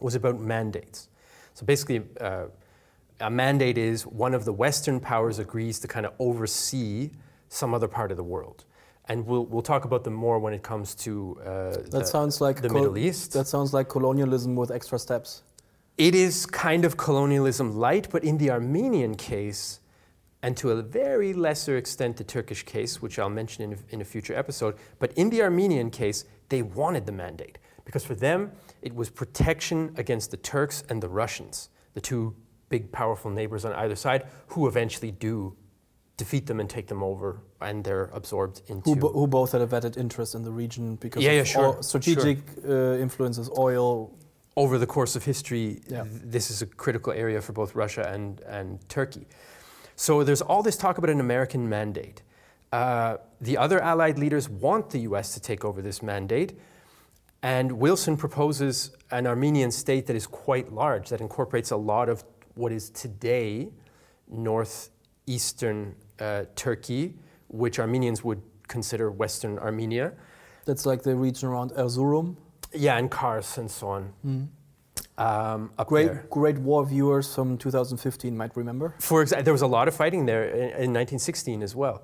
was 0.00 0.14
about 0.14 0.40
mandates. 0.40 1.08
So 1.54 1.64
basically, 1.64 2.02
uh, 2.20 2.46
a 3.24 3.30
mandate 3.30 3.78
is 3.78 4.06
one 4.06 4.34
of 4.34 4.44
the 4.44 4.52
Western 4.52 5.00
powers 5.00 5.38
agrees 5.38 5.80
to 5.80 5.88
kind 5.88 6.04
of 6.04 6.12
oversee 6.18 7.10
some 7.48 7.72
other 7.72 7.88
part 7.88 8.10
of 8.10 8.18
the 8.18 8.24
world. 8.24 8.64
And 9.06 9.26
we'll, 9.26 9.46
we'll 9.46 9.62
talk 9.62 9.84
about 9.86 10.04
them 10.04 10.14
more 10.14 10.38
when 10.38 10.52
it 10.52 10.62
comes 10.62 10.94
to 10.96 11.38
uh, 11.40 11.44
That 11.44 11.90
the, 11.90 12.04
sounds 12.04 12.40
like 12.40 12.60
the 12.60 12.68
Middle 12.68 12.98
East. 12.98 13.32
That 13.32 13.46
sounds 13.46 13.72
like 13.72 13.88
colonialism 13.88 14.56
with 14.56 14.70
extra 14.70 14.98
steps. 14.98 15.42
It 15.96 16.14
is 16.14 16.44
kind 16.44 16.84
of 16.84 16.96
colonialism 16.96 17.76
light, 17.76 18.08
but 18.10 18.24
in 18.24 18.36
the 18.38 18.50
Armenian 18.50 19.14
case, 19.14 19.80
and 20.42 20.56
to 20.58 20.72
a 20.72 20.82
very 20.82 21.32
lesser 21.32 21.78
extent 21.78 22.16
the 22.18 22.24
Turkish 22.24 22.62
case, 22.64 23.00
which 23.00 23.18
I'll 23.18 23.30
mention 23.30 23.64
in 23.64 23.78
in 23.90 24.00
a 24.02 24.04
future 24.04 24.34
episode, 24.34 24.74
but 24.98 25.12
in 25.12 25.30
the 25.30 25.40
Armenian 25.42 25.90
case, 25.90 26.24
they 26.50 26.62
wanted 26.62 27.06
the 27.06 27.12
mandate 27.12 27.58
because 27.84 28.04
for 28.04 28.14
them 28.14 28.52
it 28.82 28.94
was 28.94 29.08
protection 29.08 29.94
against 29.96 30.30
the 30.30 30.36
Turks 30.36 30.84
and 30.90 31.02
the 31.02 31.08
Russians, 31.08 31.70
the 31.94 32.00
two 32.00 32.34
big 32.74 32.84
powerful 33.02 33.30
neighbors 33.40 33.62
on 33.68 33.72
either 33.84 33.96
side, 34.06 34.22
who 34.52 34.60
eventually 34.72 35.12
do 35.28 35.34
defeat 36.22 36.44
them 36.50 36.58
and 36.62 36.68
take 36.76 36.86
them 36.92 37.02
over, 37.10 37.28
and 37.68 37.76
they're 37.86 38.08
absorbed 38.20 38.56
into. 38.72 38.84
Who, 38.90 38.96
bo- 39.02 39.12
who 39.18 39.26
both 39.38 39.50
had 39.54 39.62
a 39.66 39.66
vetted 39.74 39.96
interest 40.04 40.30
in 40.38 40.42
the 40.48 40.54
region 40.64 40.84
because 41.06 41.22
Yeah, 41.26 41.32
of 41.32 41.46
yeah, 41.46 41.54
sure, 41.56 41.72
strategic 41.92 42.38
uh, 42.68 43.04
influences, 43.06 43.46
oil, 43.68 43.88
over 44.56 44.74
the 44.84 44.86
course 44.96 45.14
of 45.18 45.22
history, 45.32 45.66
Yeah. 45.88 46.02
th- 46.04 46.22
this 46.36 46.46
is 46.52 46.58
a 46.66 46.68
critical 46.84 47.12
area 47.24 47.40
for 47.46 47.52
both 47.60 47.70
Russia 47.84 48.04
and, 48.14 48.40
and 48.58 48.68
Turkey. 48.88 49.24
So 49.96 50.12
there's 50.26 50.42
all 50.50 50.62
this 50.68 50.76
talk 50.84 50.94
about 50.98 51.10
an 51.10 51.20
American 51.28 51.62
mandate. 51.76 52.18
Uh, 52.72 53.16
the 53.48 53.56
other 53.64 53.78
Allied 53.90 54.18
leaders 54.24 54.44
want 54.66 54.84
the 54.94 55.00
US 55.10 55.26
to 55.34 55.40
take 55.50 55.62
over 55.68 55.80
this 55.88 55.98
mandate, 56.12 56.50
and 57.42 57.66
Wilson 57.84 58.16
proposes 58.16 58.76
an 59.10 59.26
Armenian 59.32 59.70
state 59.70 60.04
that 60.08 60.16
is 60.22 60.26
quite 60.46 60.68
large, 60.82 61.08
that 61.12 61.20
incorporates 61.20 61.70
a 61.72 61.76
lot 61.92 62.08
of 62.08 62.24
what 62.54 62.72
is 62.72 62.90
today 62.90 63.68
northeastern 64.28 65.94
uh, 66.18 66.44
Turkey, 66.54 67.14
which 67.48 67.78
Armenians 67.78 68.24
would 68.24 68.42
consider 68.68 69.10
Western 69.10 69.58
Armenia. 69.58 70.12
That's 70.64 70.86
like 70.86 71.02
the 71.02 71.14
region 71.14 71.48
around 71.48 71.72
Erzurum. 71.72 72.36
Yeah, 72.72 72.96
and 72.96 73.10
Kars 73.10 73.58
and 73.58 73.70
so 73.70 73.88
on. 73.88 74.48
Um, 75.16 75.70
up 75.78 75.88
Great, 75.88 76.06
there. 76.06 76.26
Great 76.30 76.58
War 76.58 76.84
viewers 76.84 77.32
from 77.32 77.56
2015 77.56 78.36
might 78.36 78.56
remember. 78.56 78.94
For 78.98 79.24
exa- 79.24 79.44
there 79.44 79.52
was 79.52 79.62
a 79.62 79.66
lot 79.66 79.86
of 79.86 79.94
fighting 79.94 80.26
there 80.26 80.48
in, 80.48 80.58
in 80.58 80.92
1916 80.92 81.62
as 81.62 81.76
well. 81.76 82.02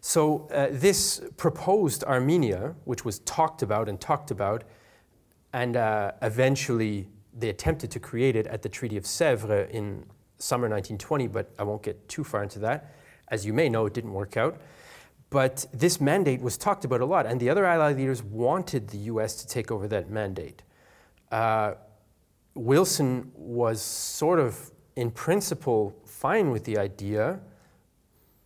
So 0.00 0.48
uh, 0.52 0.68
this 0.70 1.20
proposed 1.36 2.04
Armenia, 2.04 2.74
which 2.84 3.04
was 3.04 3.20
talked 3.20 3.62
about 3.62 3.88
and 3.88 4.00
talked 4.00 4.30
about, 4.30 4.64
and 5.52 5.76
uh, 5.76 6.12
eventually 6.22 7.08
they 7.36 7.48
attempted 7.48 7.90
to 7.92 8.00
create 8.00 8.36
it 8.36 8.46
at 8.46 8.62
the 8.62 8.68
Treaty 8.68 8.96
of 8.96 9.04
Sèvres 9.04 9.70
in 9.70 10.04
summer 10.38 10.68
1920, 10.68 11.26
but 11.28 11.50
I 11.58 11.64
won't 11.64 11.82
get 11.82 12.08
too 12.08 12.24
far 12.24 12.42
into 12.42 12.58
that. 12.60 12.94
As 13.28 13.44
you 13.44 13.52
may 13.52 13.68
know, 13.68 13.86
it 13.86 13.94
didn't 13.94 14.12
work 14.12 14.36
out. 14.36 14.60
But 15.30 15.66
this 15.72 16.00
mandate 16.00 16.40
was 16.40 16.56
talked 16.56 16.84
about 16.84 17.00
a 17.00 17.04
lot, 17.04 17.26
and 17.26 17.38
the 17.38 17.50
other 17.50 17.66
Allied 17.66 17.96
leaders 17.96 18.22
wanted 18.22 18.88
the 18.88 18.98
US 19.12 19.34
to 19.36 19.46
take 19.46 19.70
over 19.70 19.86
that 19.88 20.10
mandate. 20.10 20.62
Uh, 21.30 21.74
Wilson 22.54 23.30
was 23.34 23.82
sort 23.82 24.38
of, 24.38 24.70
in 24.96 25.10
principle, 25.10 25.94
fine 26.04 26.50
with 26.50 26.64
the 26.64 26.78
idea, 26.78 27.40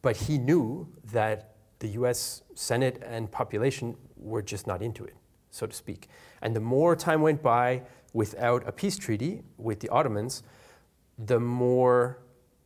but 0.03 0.17
he 0.17 0.39
knew 0.39 0.89
that 1.13 1.55
the 1.79 1.89
US 1.89 2.43
Senate 2.55 3.03
and 3.07 3.31
population 3.31 3.97
were 4.17 4.43
just 4.43 4.67
not 4.67 4.83
into 4.83 5.05
it, 5.05 5.15
so 5.51 5.67
to 5.67 5.75
speak. 5.75 6.09
And 6.43 6.55
the 6.55 6.61
more 6.61 6.97
time 6.97 7.23
went 7.23 7.43
by 7.43 7.83
without 8.13 8.67
a 8.67 8.73
peace 8.73 8.99
treaty 8.99 9.43
with 9.57 9.81
the 9.81 9.89
Ottomans, 9.89 10.43
the 11.19 11.41
more 11.41 12.19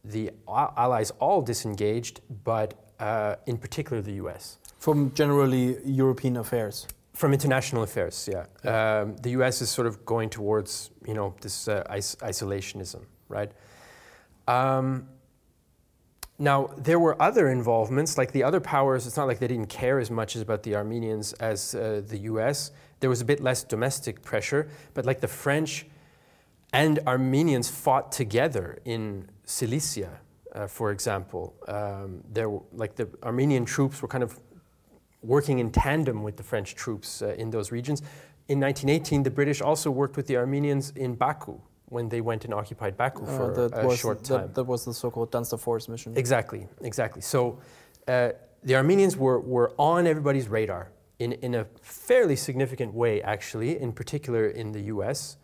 the 0.05 0.31
Allies 0.49 1.11
all 1.19 1.43
disengaged, 1.43 2.21
but 2.45 2.75
uh, 3.01 3.37
in 3.47 3.59
particular 3.59 4.03
the 4.03 4.15
US. 4.15 4.59
From 4.79 5.13
generally 5.15 5.79
European 5.85 6.37
affairs. 6.37 6.87
From 7.15 7.33
international 7.33 7.83
affairs, 7.83 8.29
yeah. 8.31 8.45
Um, 8.71 9.17
the 9.17 9.31
U.S. 9.31 9.63
is 9.63 9.71
sort 9.71 9.87
of 9.87 10.05
going 10.05 10.29
towards, 10.29 10.91
you 11.07 11.15
know, 11.15 11.35
this 11.41 11.67
uh, 11.67 11.83
is- 11.97 12.17
isolationism, 12.21 13.05
right? 13.29 13.51
Um, 14.47 15.09
now, 16.39 16.71
there 16.77 16.99
were 16.99 17.21
other 17.21 17.49
involvements, 17.49 18.19
like 18.19 18.33
the 18.33 18.45
other 18.45 18.61
powers. 18.61 19.07
It's 19.07 19.17
not 19.17 19.27
like 19.27 19.39
they 19.39 19.47
didn't 19.49 19.71
care 19.71 19.99
as 19.99 20.11
much 20.11 20.37
about 20.37 20.63
the 20.63 20.77
Armenians 20.77 21.33
as 21.35 21.75
uh, 21.75 22.03
the 22.07 22.19
U.S. 22.33 22.71
There 23.01 23.11
was 23.11 23.21
a 23.21 23.25
bit 23.25 23.41
less 23.43 23.63
domestic 23.63 24.23
pressure, 24.23 24.69
but 24.95 25.05
like 25.05 25.21
the 25.21 25.29
French 25.29 25.87
and 26.73 26.99
Armenians 27.07 27.69
fought 27.69 28.11
together 28.13 28.79
in 28.85 29.29
Cilicia, 29.45 30.21
uh, 30.53 30.67
for 30.67 30.91
example. 30.91 31.55
Um, 31.69 32.23
there, 32.33 32.51
like 32.73 32.97
the 32.97 33.09
Armenian 33.23 33.65
troops 33.65 34.03
were 34.03 34.09
kind 34.09 34.25
of 34.25 34.41
working 35.23 35.59
in 35.59 35.71
tandem 35.71 36.23
with 36.23 36.37
the 36.37 36.43
French 36.43 36.75
troops 36.75 37.23
uh, 37.23 37.35
in 37.39 37.51
those 37.51 37.73
regions. 37.73 38.01
In 38.49 38.61
1918, 38.61 39.23
the 39.25 39.31
British 39.31 39.61
also 39.61 39.91
worked 39.91 40.17
with 40.17 40.27
the 40.27 40.37
Armenians 40.37 40.93
in 40.97 41.15
Baku 41.15 41.61
when 41.89 42.09
they 42.09 42.21
went 42.21 42.45
and 42.45 42.55
occupied 42.55 42.97
Baku 42.97 43.25
Uh, 43.25 43.37
for 43.37 43.69
that 43.69 43.85
a 43.85 43.87
was 43.87 43.99
short 43.99 44.25
time. 44.25 44.51
That, 44.55 44.65
was 44.65 44.85
the 44.85 44.95
so-called 44.95 45.31
Dunster 45.31 45.57
Force 45.57 45.89
mission. 45.89 46.17
Exactly, 46.17 46.67
exactly. 46.83 47.23
So 47.23 47.59
uh, 48.09 48.31
the 48.63 48.75
Armenians 48.77 49.17
were, 49.17 49.41
were 49.41 49.73
on 49.79 50.07
everybody's 50.07 50.49
radar 50.49 50.91
in, 51.19 51.33
in 51.33 51.55
a 51.55 51.67
fairly 51.81 52.37
significant 52.37 52.95
way, 52.95 53.23
actually, 53.23 53.81
in 53.81 53.93
particular 53.93 54.47
in 54.47 54.73
the 54.73 54.83
US. 54.83 55.37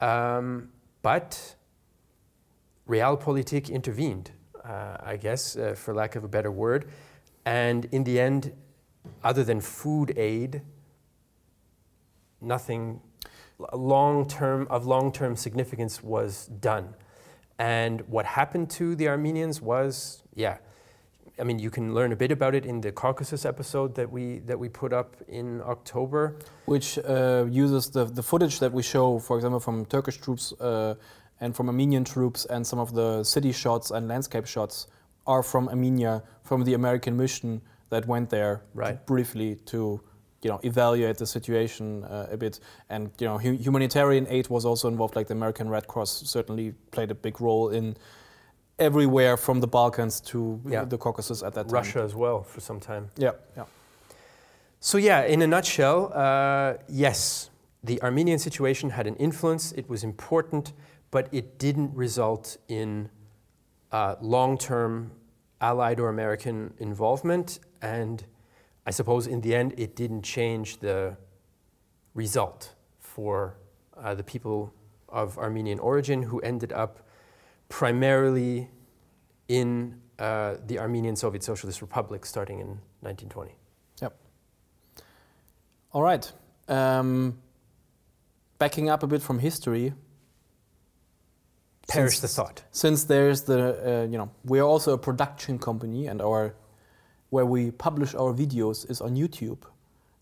Um, 0.00 0.70
but 1.02 1.56
Realpolitik 2.88 3.70
intervened, 3.70 4.30
uh, 4.64 4.96
I 5.00 5.16
guess, 5.16 5.56
uh, 5.56 5.74
for 5.74 5.94
lack 5.94 6.16
of 6.16 6.24
a 6.24 6.28
better 6.28 6.50
word. 6.50 6.88
And 7.44 7.86
in 7.86 8.04
the 8.04 8.20
end, 8.20 8.52
other 9.24 9.44
than 9.44 9.60
food 9.60 10.12
aid, 10.16 10.62
nothing 12.40 13.00
long 13.72 14.28
term 14.28 14.66
of 14.70 14.86
long 14.86 15.12
term 15.12 15.34
significance 15.36 16.02
was 16.02 16.46
done. 16.46 16.94
And 17.58 18.02
what 18.02 18.24
happened 18.24 18.70
to 18.70 18.94
the 18.94 19.08
Armenians 19.08 19.60
was, 19.60 20.22
yeah, 20.34 20.58
I 21.40 21.44
mean, 21.44 21.58
you 21.58 21.70
can 21.70 21.94
learn 21.94 22.12
a 22.12 22.16
bit 22.16 22.32
about 22.32 22.54
it 22.54 22.64
in 22.66 22.80
the 22.80 22.90
Caucasus 22.92 23.44
episode 23.44 23.94
that 23.94 24.10
we 24.10 24.40
that 24.46 24.58
we 24.58 24.68
put 24.68 24.92
up 24.92 25.16
in 25.28 25.60
October. 25.62 26.36
which 26.66 26.98
uh, 26.98 27.46
uses 27.48 27.90
the, 27.90 28.04
the 28.04 28.22
footage 28.22 28.58
that 28.60 28.72
we 28.72 28.82
show, 28.82 29.18
for 29.18 29.36
example, 29.36 29.60
from 29.60 29.84
Turkish 29.86 30.18
troops 30.18 30.52
uh, 30.60 30.94
and 31.40 31.54
from 31.54 31.68
Armenian 31.68 32.04
troops, 32.04 32.44
and 32.46 32.66
some 32.66 32.78
of 32.80 32.92
the 32.92 33.22
city 33.24 33.52
shots 33.52 33.90
and 33.90 34.08
landscape 34.08 34.46
shots 34.46 34.86
are 35.26 35.42
from 35.42 35.68
Armenia, 35.68 36.22
from 36.42 36.64
the 36.64 36.74
American 36.74 37.16
mission 37.16 37.60
that 37.90 38.06
went 38.06 38.28
there 38.30 38.62
Right. 38.74 39.06
briefly 39.06 39.54
to 39.66 40.00
you 40.42 40.50
know 40.50 40.60
evaluate 40.62 41.16
the 41.18 41.26
situation 41.26 42.04
uh, 42.04 42.26
a 42.30 42.36
bit 42.36 42.60
and 42.88 43.10
you 43.18 43.26
know 43.26 43.38
hu- 43.38 43.56
humanitarian 43.56 44.26
aid 44.28 44.48
was 44.48 44.64
also 44.64 44.86
involved 44.88 45.16
like 45.16 45.26
the 45.26 45.34
American 45.34 45.68
Red 45.68 45.86
Cross 45.88 46.10
certainly 46.26 46.72
played 46.92 47.10
a 47.10 47.14
big 47.14 47.40
role 47.40 47.70
in 47.70 47.96
everywhere 48.78 49.36
from 49.36 49.60
the 49.60 49.66
Balkans 49.66 50.20
to 50.20 50.60
Yeah. 50.64 50.84
the 50.84 50.98
Caucasus 50.98 51.42
at 51.42 51.54
that 51.54 51.66
time 51.68 51.74
Russia 51.74 52.00
as 52.02 52.14
well 52.14 52.42
for 52.42 52.60
some 52.60 52.80
time. 52.80 53.10
yeah 53.16 53.32
yeah 53.56 53.64
So, 54.80 54.96
yeah, 54.98 55.24
in 55.24 55.42
a 55.42 55.46
nutshell, 55.46 56.12
uh, 56.14 56.74
yes, 56.88 57.50
the 57.82 58.00
Armenian 58.02 58.38
situation 58.38 58.90
had 58.90 59.06
an 59.08 59.16
influence, 59.16 59.72
it 59.72 59.88
was 59.88 60.04
important, 60.04 60.72
but 61.10 61.26
it 61.32 61.58
didn't 61.58 61.92
result 61.96 62.58
in 62.68 63.10
uh, 63.90 64.14
long 64.20 64.56
term 64.58 65.10
Allied 65.60 65.98
or 65.98 66.08
American 66.08 66.74
involvement. 66.78 67.58
And 67.82 68.24
I 68.86 68.92
suppose 68.92 69.26
in 69.26 69.40
the 69.40 69.54
end, 69.56 69.74
it 69.76 69.96
didn't 69.96 70.22
change 70.22 70.78
the 70.78 71.16
result 72.14 72.74
for 73.00 73.56
uh, 73.96 74.14
the 74.14 74.22
people 74.22 74.72
of 75.08 75.38
Armenian 75.38 75.80
origin 75.80 76.22
who 76.22 76.38
ended 76.40 76.72
up 76.72 77.00
primarily 77.68 78.68
in 79.48 80.00
uh, 80.18 80.56
the 80.66 80.78
Armenian 80.78 81.16
Soviet 81.16 81.42
Socialist 81.44 81.80
Republic 81.80 82.26
starting 82.26 82.58
in 82.60 82.66
1920. 83.00 83.54
Yep. 84.02 84.16
All 85.92 86.02
right. 86.02 86.30
Um, 86.68 87.38
backing 88.58 88.90
up 88.90 89.02
a 89.02 89.06
bit 89.06 89.22
from 89.22 89.38
history, 89.38 89.92
Perish 91.88 92.20
the 92.20 92.28
thought. 92.28 92.64
since 92.70 93.04
there's 93.04 93.42
the 93.42 94.02
uh, 94.02 94.10
you 94.10 94.18
know 94.18 94.30
we 94.44 94.58
are 94.58 94.66
also 94.66 94.92
a 94.92 94.98
production 94.98 95.58
company 95.58 96.06
and 96.06 96.20
our 96.20 96.54
where 97.30 97.46
we 97.46 97.70
publish 97.70 98.14
our 98.14 98.34
videos 98.34 98.90
is 98.90 99.00
on 99.00 99.14
YouTube. 99.16 99.62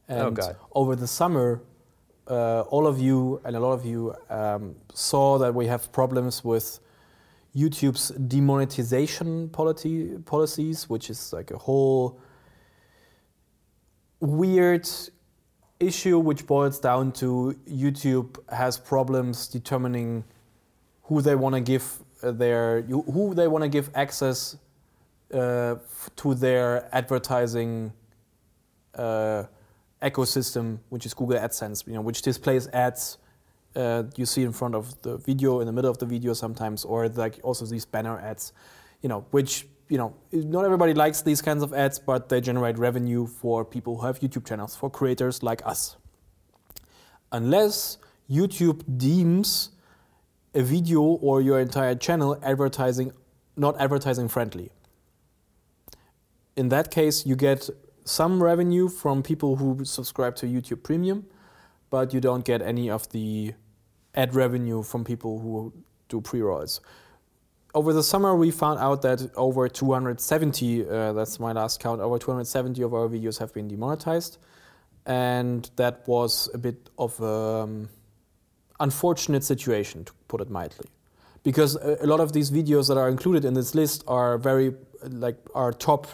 And 0.09 0.21
Oh, 0.21 0.31
God. 0.31 0.57
over 0.73 0.95
the 0.95 1.07
summer, 1.09 1.61
uh, 2.29 2.61
all 2.71 2.87
of 2.87 3.01
you 3.01 3.41
and 3.45 3.57
a 3.57 3.61
lot 3.61 3.73
of 3.73 3.85
you 3.85 4.15
um, 4.31 4.77
saw 4.95 5.39
that 5.39 5.53
we 5.55 5.67
have 5.67 5.91
problems 5.91 6.45
with 6.45 6.79
YouTube's 7.57 8.11
demonetization 8.11 9.49
policy 9.49 10.19
policies, 10.27 10.89
which 10.89 11.09
is 11.09 11.33
like 11.33 11.51
a 11.51 11.57
whole 11.57 12.21
weird 14.21 14.89
issue 15.81 16.19
which 16.19 16.47
boils 16.47 16.79
down 16.79 17.13
to 17.13 17.57
YouTube 17.69 18.37
has 18.53 18.79
problems 18.79 19.49
determining 19.49 20.25
who 21.05 21.23
they 21.23 21.35
want 21.35 21.55
to 21.55 21.61
give 21.61 21.99
uh, 22.23 22.31
their 22.31 22.83
who 22.83 23.35
they 23.35 23.49
want 23.49 23.63
to 23.63 23.69
give 23.69 23.91
access 23.95 24.57
uh, 25.33 25.77
to 26.17 26.35
their 26.35 26.89
advertising 26.93 27.93
uh, 28.95 29.45
ecosystem, 30.03 30.79
which 30.89 31.07
is 31.07 31.15
Google 31.15 31.39
AdSense, 31.39 31.87
you 31.87 31.95
know, 31.95 32.01
which 32.01 32.23
displays 32.23 32.69
ads 32.69 33.19
uh, 33.77 34.05
you 34.17 34.27
see 34.27 34.43
in 34.43 34.53
front 34.53 34.75
of 34.75 35.01
the 35.03 35.19
video, 35.19 35.61
in 35.61 35.67
the 35.67 35.73
middle 35.73 35.91
of 35.91 35.99
the 35.99 36.07
video 36.07 36.33
sometimes, 36.33 36.85
or 36.85 37.09
like 37.09 37.39
also 37.43 37.65
these 37.67 37.85
banner 37.85 38.19
ads, 38.19 38.53
you 39.03 39.09
know, 39.09 39.27
which 39.31 39.67
you 39.89 39.99
know, 39.99 40.15
not 40.33 40.65
everybody 40.65 40.95
likes 40.95 41.23
these 41.23 41.41
kinds 41.41 41.63
of 41.63 41.73
ads, 41.73 41.99
but 41.99 42.29
they 42.29 42.41
generate 42.41 42.77
revenue 42.77 43.27
for 43.27 43.65
people 43.65 43.99
who 43.99 44.07
have 44.07 44.19
YouTube 44.19 44.45
channels, 44.45 44.75
for 44.75 44.91
creators 44.91 45.43
like 45.43 45.65
us. 45.65 45.97
Unless 47.31 47.99
YouTube 48.29 48.83
deems 48.99 49.71
a 50.55 50.63
video 50.63 51.01
or 51.03 51.41
your 51.41 51.61
entire 51.61 51.95
channel 51.95 52.39
advertising 52.43 53.13
not 53.57 53.81
advertising 53.81 54.29
friendly. 54.29 54.71
In 56.57 56.69
that 56.69 56.91
case, 56.91 57.25
you 57.25 57.37
get 57.37 57.71
some 58.05 58.43
revenue 58.43 58.89
from 58.89 59.23
people 59.23 59.57
who 59.57 59.85
subscribe 59.85 60.37
to 60.37 60.47
YouTube 60.47 60.83
Premium, 60.83 61.27
but 61.91 62.13
you 62.13 62.21
don't 62.21 62.45
get 62.45 62.61
any 62.61 62.91
of 62.91 63.09
the 63.11 63.55
ad 64.17 64.35
revenue 64.35 64.83
from 64.83 65.05
people 65.05 65.39
who 65.39 65.73
do 66.09 66.21
pre-rolls. 66.21 66.81
Over 67.75 67.93
the 67.93 68.03
summer, 68.03 68.35
we 68.35 68.51
found 68.51 68.81
out 68.81 69.03
that 69.03 69.31
over 69.37 69.69
270, 69.69 70.89
uh, 70.89 71.13
that's 71.13 71.39
my 71.39 71.53
last 71.53 71.79
count, 71.79 72.01
over 72.01 72.19
270 72.19 72.83
of 72.83 72.95
our 72.95 73.07
videos 73.09 73.39
have 73.39 73.53
been 73.53 73.69
demonetized. 73.69 74.39
And 75.05 75.71
that 75.77 76.03
was 76.09 76.49
a 76.55 76.59
bit 76.59 76.89
of 76.99 77.21
an 77.21 77.27
um, 77.27 77.89
unfortunate 78.81 79.45
situation, 79.45 80.05
to 80.05 80.13
put 80.27 80.41
it 80.41 80.51
mildly. 80.51 80.89
Because 81.43 81.77
a, 81.77 82.07
lot 82.07 82.19
of 82.19 82.33
these 82.33 82.51
videos 82.51 82.89
that 82.89 82.97
are 82.97 83.09
included 83.09 83.45
in 83.45 83.55
this 83.55 83.75
list 83.75 84.03
are 84.09 84.37
very, 84.39 84.75
like, 85.03 85.37
are 85.55 85.71
top 85.71 86.09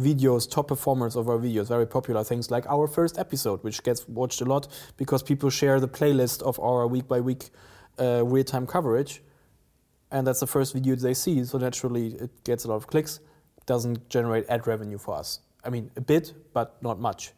videos, 0.00 0.50
top 0.50 0.68
performers 0.68 1.16
of 1.16 1.28
our 1.28 1.38
videos, 1.38 1.68
very 1.68 1.86
popular 1.86 2.24
things 2.24 2.50
like 2.50 2.66
our 2.66 2.86
first 2.86 3.18
episode, 3.18 3.62
which 3.62 3.82
gets 3.82 4.08
watched 4.08 4.40
a 4.40 4.44
lot 4.44 4.66
because 4.96 5.22
people 5.22 5.50
share 5.50 5.78
the 5.80 5.88
playlist 5.88 6.42
of 6.42 6.58
our 6.60 6.86
week 6.86 7.06
by 7.06 7.20
week 7.20 7.50
uh, 7.98 8.24
real 8.24 8.44
time 8.44 8.66
coverage. 8.66 9.22
And 10.10 10.26
that's 10.26 10.40
the 10.40 10.46
first 10.46 10.72
video 10.72 10.96
they 10.96 11.14
see, 11.14 11.44
so 11.44 11.58
naturally 11.58 12.14
it 12.14 12.44
gets 12.44 12.64
a 12.64 12.68
lot 12.68 12.76
of 12.76 12.86
clicks. 12.86 13.20
Doesn't 13.66 14.08
generate 14.08 14.48
ad 14.48 14.66
revenue 14.66 14.98
for 14.98 15.14
us. 15.14 15.40
I 15.64 15.70
mean, 15.70 15.90
a 15.96 16.00
bit, 16.00 16.32
but 16.52 16.82
not 16.82 16.98
much. 16.98 17.32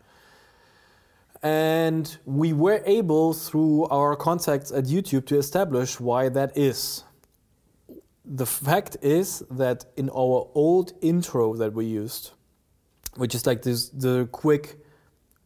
And 1.43 2.17
we 2.25 2.53
were 2.53 2.81
able, 2.87 3.35
through 3.35 3.87
our 3.87 4.15
contacts 4.15 4.71
at 4.71 4.85
YouTube, 4.85 5.27
to 5.27 5.39
establish 5.39 5.99
why 5.99 6.29
that 6.29 6.57
is. 6.57 7.03
The 8.25 8.47
fact 8.47 8.97
is 9.03 9.41
that 9.51 9.85
in 9.97 10.09
our 10.11 10.49
old 10.55 10.93
intro 11.03 11.55
that 11.57 11.73
we 11.73 11.87
used, 11.87 12.31
which 13.17 13.35
is 13.35 13.47
like 13.47 13.63
this 13.63 13.89
the 13.91 14.29
quick 14.33 14.79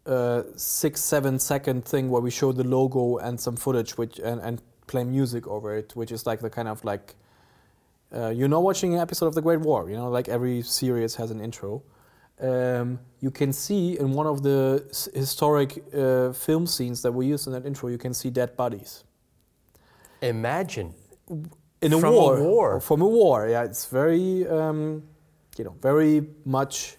uh, 0.07 0.43
six 0.57 1.03
seven 1.03 1.39
second 1.39 1.85
thing 1.85 2.09
where 2.11 2.23
we 2.23 2.31
show 2.31 2.53
the 2.53 2.65
logo 2.65 3.17
and 3.19 3.41
some 3.41 3.57
footage 3.57 3.99
which 3.99 4.19
and, 4.21 4.41
and 4.41 4.63
play 4.87 5.03
music 5.03 5.47
over 5.49 5.75
it 5.75 5.97
which 5.97 6.13
is 6.13 6.27
like 6.27 6.41
the 6.41 6.51
kind 6.51 6.69
of 6.69 6.85
like 6.85 7.17
uh, 8.15 8.29
you 8.29 8.47
know 8.47 8.61
watching 8.61 8.95
an 8.95 9.01
episode 9.01 9.27
of 9.27 9.35
the 9.35 9.43
great 9.43 9.61
war 9.61 9.91
you 9.91 9.97
know 9.97 10.09
like 10.09 10.29
every 10.29 10.63
series 10.63 11.17
has 11.17 11.31
an 11.31 11.41
intro. 11.41 11.83
Um, 12.39 13.01
you 13.21 13.31
can 13.31 13.51
see 13.51 13.99
in 13.99 14.13
one 14.13 14.27
of 14.27 14.43
the 14.43 14.85
historic 15.15 15.83
uh, 15.95 16.33
film 16.33 16.67
scenes 16.67 17.01
that 17.01 17.11
we 17.11 17.25
use 17.25 17.47
in 17.47 17.55
that 17.55 17.65
intro 17.65 17.89
you 17.89 17.97
can 17.97 18.13
see 18.13 18.29
dead 18.29 18.55
bodies. 18.57 19.05
Imagine. 20.21 20.93
In 21.81 21.95
a 21.95 21.99
from 21.99 22.13
war, 22.13 22.37
a 22.37 22.43
war. 22.43 22.81
From 22.81 23.01
a 23.01 23.09
war 23.09 23.49
yeah 23.49 23.65
it's 23.65 23.87
very 23.87 24.47
um, 24.47 25.03
you 25.57 25.65
know 25.65 25.75
very 25.81 26.27
much 26.45 26.96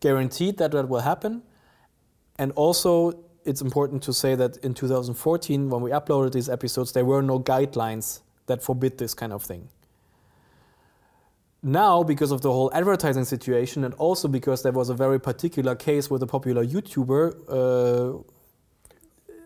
guaranteed 0.00 0.58
that 0.58 0.72
that 0.72 0.88
will 0.88 1.00
happen. 1.00 1.42
And 2.38 2.52
also, 2.52 3.24
it's 3.44 3.60
important 3.60 4.02
to 4.04 4.12
say 4.12 4.34
that 4.34 4.56
in 4.58 4.74
2014, 4.74 5.70
when 5.70 5.82
we 5.82 5.90
uploaded 5.90 6.32
these 6.32 6.48
episodes, 6.48 6.92
there 6.92 7.04
were 7.04 7.22
no 7.22 7.40
guidelines 7.40 8.20
that 8.46 8.62
forbid 8.62 8.98
this 8.98 9.14
kind 9.14 9.32
of 9.32 9.42
thing. 9.42 9.68
Now, 11.62 12.04
because 12.04 12.30
of 12.30 12.40
the 12.42 12.52
whole 12.52 12.70
advertising 12.72 13.24
situation, 13.24 13.84
and 13.84 13.94
also 13.94 14.28
because 14.28 14.62
there 14.62 14.72
was 14.72 14.90
a 14.90 14.94
very 14.94 15.20
particular 15.20 15.74
case 15.74 16.08
with 16.08 16.22
a 16.22 16.26
popular 16.26 16.64
YouTuber 16.64 17.22
uh, 17.48 18.22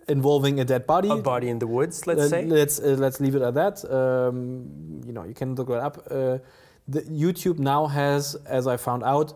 involving 0.09 0.61
a 0.61 0.65
dead 0.65 0.87
body, 0.87 1.09
a 1.09 1.17
body 1.17 1.49
in 1.49 1.59
the 1.59 1.67
woods, 1.67 2.07
let's 2.07 2.21
uh, 2.21 2.29
say. 2.29 2.45
Let's 2.45 2.79
uh, 2.79 2.97
let's 2.99 3.19
leave 3.19 3.35
it 3.35 3.43
at 3.43 3.55
that. 3.55 3.83
Um, 3.91 5.01
you 5.07 5.13
know, 5.13 5.25
you 5.25 5.33
can 5.33 5.55
look 5.55 5.71
it 5.71 5.77
up. 5.77 6.07
Uh, 6.11 6.39
the 6.87 7.01
YouTube 7.03 7.59
now 7.59 7.87
has, 7.87 8.35
as 8.47 8.67
I 8.67 8.77
found 8.77 9.05
out, 9.05 9.33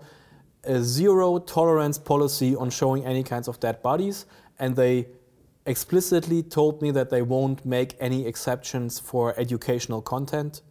a 0.66 0.82
zero 0.82 1.38
tolerance 1.38 1.98
policy 1.98 2.54
on 2.56 2.70
showing 2.70 3.04
any 3.04 3.22
kinds 3.22 3.48
of 3.48 3.58
dead 3.60 3.82
bodies, 3.82 4.26
and 4.58 4.76
they 4.76 5.06
explicitly 5.66 6.42
told 6.42 6.80
me 6.80 6.90
that 6.92 7.10
they 7.10 7.22
won't 7.22 7.64
make 7.66 7.96
any 8.00 8.26
exceptions 8.26 8.98
for 8.98 9.38
educational 9.38 10.00
content. 10.00 10.62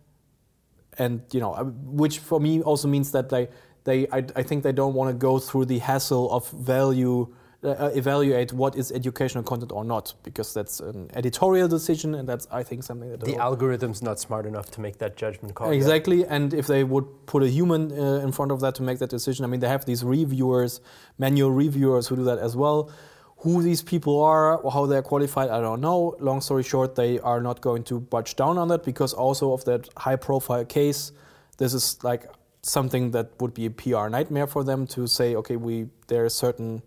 And 0.98 1.22
you 1.32 1.40
know, 1.40 1.54
uh, 1.54 1.64
which 1.64 2.20
for 2.20 2.40
me 2.40 2.62
also 2.62 2.88
means 2.88 3.12
that 3.12 3.30
they, 3.30 3.50
they 3.84 4.08
I, 4.08 4.26
I 4.36 4.44
think 4.44 4.64
they 4.64 4.72
don't 4.72 4.94
want 4.94 5.10
to 5.10 5.14
go 5.14 5.40
through 5.40 5.66
the 5.66 5.80
hassle 5.80 6.32
of 6.32 6.50
value 6.52 7.34
uh, 7.66 7.92
evaluate 7.94 8.54
what 8.54 8.76
is 8.76 8.92
educational 8.92 9.44
content 9.44 9.72
or 9.72 9.84
not, 9.84 10.14
because 10.24 10.54
that's 10.54 10.80
an 10.80 11.10
editorial 11.14 11.68
decision, 11.68 12.16
and 12.16 12.28
that's 12.28 12.48
I 12.52 12.64
think 12.64 12.84
something 12.84 13.10
that 13.10 13.22
the 13.22 13.38
algorithm's 13.38 14.02
not 14.02 14.20
smart 14.20 14.46
enough 14.46 14.72
to 14.72 14.82
make 14.82 14.98
that 15.00 15.16
judgment 15.18 15.56
call. 15.56 15.72
Exactly, 15.72 16.20
yet. 16.20 16.28
and 16.30 16.54
if 16.54 16.68
they 16.68 16.84
would 16.84 17.06
put 17.26 17.44
a 17.44 17.50
human 17.50 17.92
uh, 17.92 18.26
in 18.26 18.32
front 18.32 18.52
of 18.52 18.60
that 18.62 18.76
to 18.76 18.84
make 18.84 19.00
that 19.00 19.10
decision, 19.10 19.46
I 19.46 19.48
mean, 19.48 19.60
they 19.60 19.68
have 19.68 19.86
these 19.86 20.04
reviewers, 20.04 20.82
manual 21.18 21.52
reviewers 21.52 22.08
who 22.08 22.16
do 22.16 22.24
that 22.26 22.40
as 22.40 22.56
well. 22.56 22.92
Who 23.40 23.62
these 23.62 23.84
people 23.84 24.24
are, 24.24 24.56
or 24.58 24.72
how 24.72 24.86
they're 24.86 25.04
qualified, 25.04 25.50
I 25.50 25.60
don't 25.62 25.82
know. 25.82 26.16
Long 26.20 26.42
story 26.42 26.64
short, 26.64 26.96
they 26.96 27.20
are 27.20 27.42
not 27.42 27.62
going 27.62 27.84
to 27.84 28.00
budge 28.00 28.36
down 28.36 28.58
on 28.58 28.70
that 28.70 28.84
because 28.84 29.14
also 29.14 29.54
of 29.54 29.66
that 29.66 29.88
high-profile 29.98 30.66
case, 30.66 31.12
this 31.58 31.74
is 31.74 32.04
like 32.04 32.26
something 32.66 33.12
that 33.12 33.30
would 33.40 33.54
be 33.54 33.68
a 33.68 33.70
PR 33.70 34.08
nightmare 34.08 34.48
for 34.48 34.64
them 34.64 34.88
to 34.88 35.08
say, 35.08 35.36
okay, 35.36 35.56
we 35.56 35.88
there 36.08 36.26
are 36.26 36.30
certain 36.30 36.82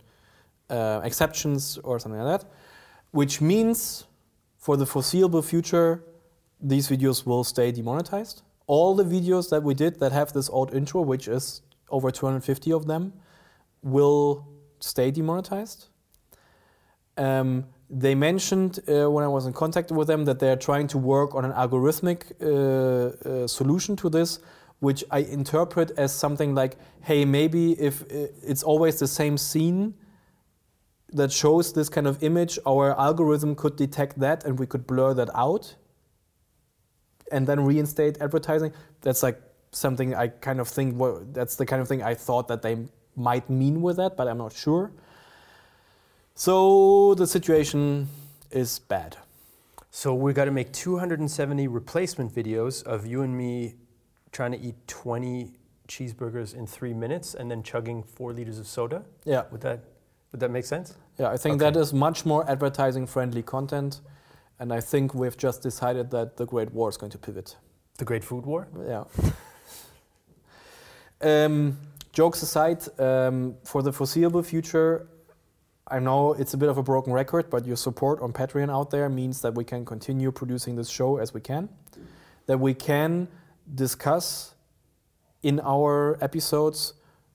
uh, 0.71 1.01
exceptions 1.05 1.79
or 1.85 1.99
something 1.99 2.21
like 2.21 2.41
that, 2.41 2.49
which 3.11 3.41
means 3.41 4.05
for 4.59 4.77
the 4.77 4.87
foreseeable 4.87 5.43
future, 5.43 6.05
these 6.61 6.89
videos 6.89 7.25
will 7.25 7.45
stay 7.45 7.73
demonetized. 7.73 8.43
All 8.67 8.95
the 8.95 9.05
videos 9.05 9.49
that 9.51 9.63
we 9.63 9.75
did 9.75 10.01
that 10.01 10.13
have 10.13 10.33
this 10.33 10.51
old 10.51 10.75
intro, 10.75 11.01
which 11.01 11.29
is 11.29 11.63
over 11.91 12.11
250 12.11 12.73
of 12.73 12.87
them, 12.87 13.13
will 13.83 14.47
stay 14.81 15.11
demonetized. 15.11 15.87
Um, 17.17 17.67
they 17.91 18.15
mentioned 18.15 18.81
uh, 18.87 19.11
when 19.11 19.25
I 19.25 19.29
was 19.29 19.47
in 19.47 19.53
contact 19.53 19.91
with 19.91 20.09
them 20.09 20.25
that 20.27 20.39
they 20.39 20.51
are 20.51 20.57
trying 20.57 20.89
to 20.89 20.99
work 20.99 21.35
on 21.35 21.45
an 21.45 21.53
algorithmic 21.53 22.33
uh, 22.41 23.45
uh, 23.45 23.47
solution 23.47 23.97
to 23.97 24.11
this, 24.11 24.41
which 24.81 25.03
I 25.11 25.21
interpret 25.21 25.93
as 25.97 26.13
something 26.13 26.55
like, 26.55 26.77
hey, 27.01 27.25
maybe 27.25 27.73
if 27.81 28.03
uh, 28.03 28.29
it's 28.43 28.63
always 28.63 28.99
the 28.99 29.09
same 29.09 29.39
scene 29.39 29.95
that 31.13 31.33
shows 31.33 31.73
this 31.73 31.89
kind 31.89 32.07
of 32.07 32.23
image, 32.23 32.59
our 32.67 32.99
algorithm 32.99 33.55
could 33.55 33.77
detect 33.77 34.19
that 34.21 34.45
and 34.45 34.59
we 34.59 34.67
could 34.67 34.87
blur 34.87 35.15
that 35.15 35.31
out 35.35 35.75
and 37.33 37.47
then 37.47 37.65
reinstate 37.65 38.21
advertising. 38.21 38.73
That's 39.01 39.23
like 39.23 39.41
something 39.73 40.15
I 40.15 40.29
kind 40.29 40.61
of 40.61 40.69
think, 40.69 40.99
well, 40.99 41.23
that's 41.33 41.57
the 41.57 41.67
kind 41.67 41.81
of 41.81 41.89
thing 41.89 42.03
I 42.03 42.15
thought 42.15 42.49
that 42.49 42.63
they 42.63 42.77
might 43.17 43.49
mean 43.49 43.83
with 43.83 43.97
that, 43.97 44.17
but 44.17 44.29
I'm 44.29 44.39
not 44.39 44.53
sure. 44.53 44.93
So 46.35 47.15
the 47.15 47.27
situation 47.27 48.09
is 48.51 48.79
bad. 48.79 49.17
So 49.91 50.15
we 50.15 50.33
got 50.33 50.45
to 50.45 50.51
make 50.51 50.73
270 50.73 51.67
replacement 51.69 52.35
videos 52.35 52.83
of 52.85 53.07
you 53.07 53.23
and 53.23 53.37
me 53.37 53.75
trying 54.31 54.53
to 54.53 54.61
eat 54.61 54.75
20 54.87 55.53
cheeseburgers 55.89 56.55
in 56.55 56.67
three 56.67 56.93
minutes 56.93 57.35
and 57.35 57.51
then 57.51 57.63
chugging 57.63 58.03
four 58.03 58.33
liters 58.33 58.59
of 58.59 58.67
soda. 58.67 59.05
Yeah. 59.25 59.45
Would 59.51 59.63
that 59.63 59.81
would 60.33 60.41
that 60.41 60.51
make 60.51 60.65
sense? 60.65 60.97
Yeah, 61.19 61.31
I 61.31 61.37
think 61.37 61.57
okay. 61.57 61.71
that 61.71 61.79
is 61.79 61.93
much 61.93 62.27
more 62.27 62.49
advertising 62.49 63.07
friendly 63.07 63.43
content. 63.43 64.01
And 64.61 64.73
I 64.73 64.81
think 64.81 65.15
we've 65.15 65.37
just 65.37 65.63
decided 65.63 66.11
that 66.11 66.37
the 66.37 66.45
Great 66.45 66.73
War 66.73 66.89
is 66.89 66.97
going 66.97 67.13
to 67.13 67.19
pivot. 67.19 67.57
The 67.99 68.05
Great 68.05 68.25
Food 68.25 68.45
War? 68.45 68.69
Yeah. 68.87 69.05
um, 71.21 71.79
jokes 72.13 72.43
aside, 72.43 72.83
um, 73.01 73.55
for 73.65 73.83
the 73.83 73.93
foreseeable 73.93 74.43
future, 74.43 75.07
I 75.87 76.01
know 76.01 76.35
it's 76.35 76.55
a 76.55 76.57
bit 76.57 76.69
of 76.69 76.77
a 76.77 76.83
broken 76.83 77.13
record, 77.13 77.49
but 77.49 77.67
your 77.67 77.77
support 77.77 78.21
on 78.21 78.33
Patreon 78.33 78.71
out 78.71 78.91
there 78.91 79.09
means 79.09 79.41
that 79.43 79.55
we 79.55 79.65
can 79.65 79.85
continue 79.85 80.31
producing 80.31 80.77
this 80.77 80.91
show 80.91 81.17
as 81.17 81.33
we 81.33 81.41
can, 81.41 81.69
that 82.47 82.59
we 82.59 82.75
can 82.75 83.29
discuss 83.75 84.55
in 85.43 85.61
our 85.61 86.19
episodes 86.21 86.95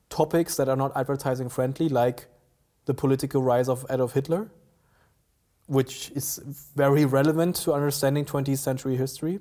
topics 0.10 0.56
that 0.58 0.70
are 0.70 0.76
not 0.76 0.92
advertising 0.96 1.50
friendly, 1.50 1.90
like 1.90 2.28
the 2.86 2.94
political 2.94 3.42
rise 3.42 3.70
of 3.70 3.86
Adolf 3.90 4.14
Hitler, 4.14 4.50
which 5.68 6.12
is 6.12 6.40
very 6.76 7.06
relevant 7.06 7.56
to 7.56 7.74
understanding 7.74 8.26
20th 8.26 8.58
century 8.58 8.96
history. 8.96 9.40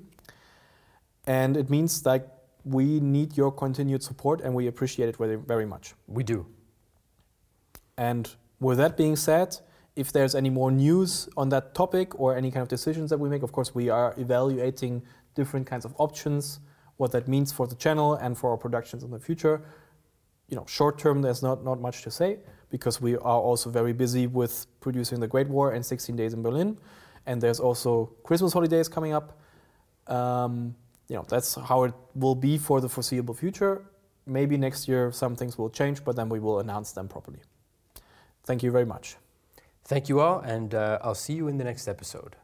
And 1.25 1.57
it 1.57 1.69
means 1.69 2.01
that 2.03 2.43
we 2.63 2.99
need 2.99 3.35
your 3.35 3.51
continued 3.51 4.03
support 4.03 4.41
and 4.41 4.53
we 4.53 4.67
appreciate 4.67 5.09
it 5.09 5.17
very, 5.17 5.35
very 5.35 5.65
much. 5.65 5.93
We 6.07 6.23
do. 6.23 6.45
And 7.97 8.33
with 8.59 8.77
that 8.77 8.95
being 8.95 9.15
said, 9.15 9.57
if 9.95 10.11
there's 10.11 10.33
any 10.33 10.49
more 10.49 10.71
news 10.71 11.29
on 11.37 11.49
that 11.49 11.75
topic 11.75 12.19
or 12.19 12.35
any 12.35 12.49
kind 12.49 12.61
of 12.61 12.67
decisions 12.67 13.09
that 13.09 13.19
we 13.19 13.29
make, 13.29 13.43
of 13.43 13.51
course, 13.51 13.75
we 13.75 13.89
are 13.89 14.15
evaluating 14.17 15.03
different 15.35 15.67
kinds 15.67 15.85
of 15.85 15.93
options, 15.97 16.59
what 16.97 17.11
that 17.11 17.27
means 17.27 17.51
for 17.51 17.67
the 17.67 17.75
channel 17.75 18.15
and 18.15 18.37
for 18.37 18.51
our 18.51 18.57
productions 18.57 19.03
in 19.03 19.11
the 19.11 19.19
future. 19.19 19.61
You 20.47 20.55
know, 20.55 20.65
short 20.67 20.97
term, 20.97 21.21
there's 21.21 21.43
not, 21.43 21.63
not 21.63 21.79
much 21.79 22.01
to 22.03 22.11
say 22.11 22.39
because 22.73 22.99
we 22.99 23.15
are 23.17 23.39
also 23.49 23.69
very 23.69 23.93
busy 23.93 24.25
with 24.25 24.65
producing 24.79 25.19
The 25.19 25.27
Great 25.27 25.47
War 25.47 25.73
and 25.73 25.85
16 25.85 26.15
Days 26.15 26.33
in 26.33 26.41
Berlin. 26.41 26.75
And 27.27 27.39
there's 27.39 27.59
also 27.59 28.09
Christmas 28.23 28.51
holidays 28.51 28.89
coming 28.89 29.13
up. 29.13 29.37
Um, 30.07 30.73
you 31.07 31.15
know, 31.15 31.23
that's 31.29 31.53
how 31.53 31.83
it 31.83 31.93
will 32.15 32.33
be 32.33 32.57
for 32.57 32.81
the 32.81 32.89
foreseeable 32.89 33.35
future. 33.35 33.85
Maybe 34.25 34.57
next 34.57 34.87
year 34.87 35.11
some 35.11 35.35
things 35.35 35.55
will 35.55 35.69
change, 35.69 36.03
but 36.03 36.15
then 36.15 36.29
we 36.29 36.39
will 36.39 36.61
announce 36.61 36.93
them 36.93 37.07
properly. 37.07 37.41
Thank 38.43 38.63
you 38.63 38.71
very 38.71 38.85
much. 38.85 39.17
Thank 39.85 40.09
you 40.09 40.19
all, 40.19 40.39
and 40.39 40.73
uh, 40.73 40.97
I'll 41.03 41.13
see 41.13 41.33
you 41.33 41.47
in 41.49 41.57
the 41.59 41.63
next 41.63 41.87
episode. 41.87 42.37